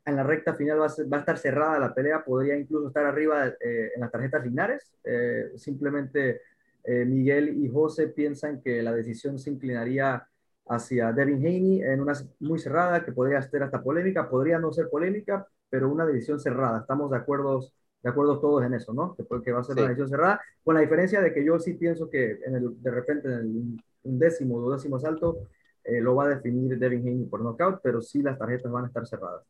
en 0.05 0.15
la 0.15 0.23
recta 0.23 0.53
final 0.53 0.79
va 0.79 0.85
a, 0.85 1.19
estar 1.19 1.37
cerrada 1.37 1.79
la 1.79 1.93
pelea, 1.93 2.23
podría 2.23 2.55
incluso 2.55 2.87
estar 2.87 3.05
arriba 3.05 3.47
eh, 3.47 3.91
en 3.95 4.01
las 4.01 4.11
tarjetas 4.11 4.45
Linares. 4.45 4.93
Eh, 5.03 5.51
simplemente 5.55 6.41
eh, 6.83 7.05
Miguel 7.05 7.63
y 7.63 7.69
José 7.69 8.07
piensan 8.09 8.61
que 8.61 8.83
la 8.83 8.93
decisión 8.93 9.39
se 9.39 9.49
inclinaría 9.49 10.27
hacia 10.67 11.11
Devin 11.11 11.37
Haney 11.37 11.81
en 11.81 12.01
una 12.01 12.13
muy 12.39 12.59
cerrada, 12.59 13.03
que 13.03 13.11
podría 13.11 13.41
ser 13.41 13.63
hasta 13.63 13.81
polémica, 13.81 14.29
podría 14.29 14.59
no 14.59 14.71
ser 14.71 14.89
polémica, 14.89 15.47
pero 15.69 15.91
una 15.91 16.05
decisión 16.05 16.39
cerrada. 16.39 16.81
Estamos 16.81 17.09
de 17.09 17.17
acuerdo, 17.17 17.61
de 18.03 18.09
acuerdo 18.09 18.39
todos 18.39 18.63
en 18.63 18.75
eso, 18.75 18.93
¿no? 18.93 19.15
Que, 19.15 19.23
que 19.43 19.51
va 19.51 19.61
a 19.61 19.63
ser 19.63 19.75
una 19.77 19.87
decisión 19.87 20.09
cerrada, 20.09 20.41
con 20.63 20.75
la 20.75 20.81
diferencia 20.81 21.19
de 21.21 21.33
que 21.33 21.43
yo 21.43 21.59
sí 21.59 21.73
pienso 21.73 22.09
que 22.09 22.39
en 22.45 22.55
el, 22.55 22.81
de 22.81 22.91
repente 22.91 23.27
en 23.27 23.79
el 24.03 24.19
décimo 24.19 24.57
o 24.57 24.71
décimo 24.71 24.99
salto 24.99 25.47
lo 25.87 26.15
va 26.15 26.25
a 26.25 26.29
definir 26.29 26.79
Devin 26.79 27.01
Haney 27.01 27.25
por 27.25 27.41
knockout, 27.41 27.79
pero 27.83 28.01
sí 28.01 28.23
las 28.23 28.39
tarjetas 28.39 28.71
van 28.71 28.85
a 28.85 28.87
estar 28.87 29.05
cerradas. 29.05 29.43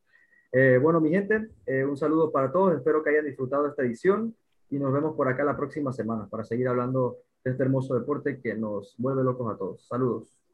Eh, 0.57 0.79
bueno, 0.81 1.01
mi 1.01 1.09
gente, 1.09 1.49
eh, 1.65 1.83
un 1.83 1.97
saludo 1.97 2.31
para 2.31 2.49
todos. 2.49 2.73
Espero 2.73 3.03
que 3.03 3.09
hayan 3.09 3.25
disfrutado 3.25 3.67
esta 3.67 3.83
edición 3.83 4.33
y 4.69 4.79
nos 4.79 4.93
vemos 4.93 5.13
por 5.13 5.27
acá 5.27 5.43
la 5.43 5.57
próxima 5.57 5.91
semana 5.91 6.29
para 6.29 6.45
seguir 6.45 6.69
hablando 6.69 7.17
de 7.43 7.51
este 7.51 7.63
hermoso 7.63 7.93
deporte 7.93 8.39
que 8.39 8.55
nos 8.55 8.95
vuelve 8.97 9.21
locos 9.21 9.53
a 9.53 9.57
todos. 9.57 9.85
Saludos. 9.85 10.44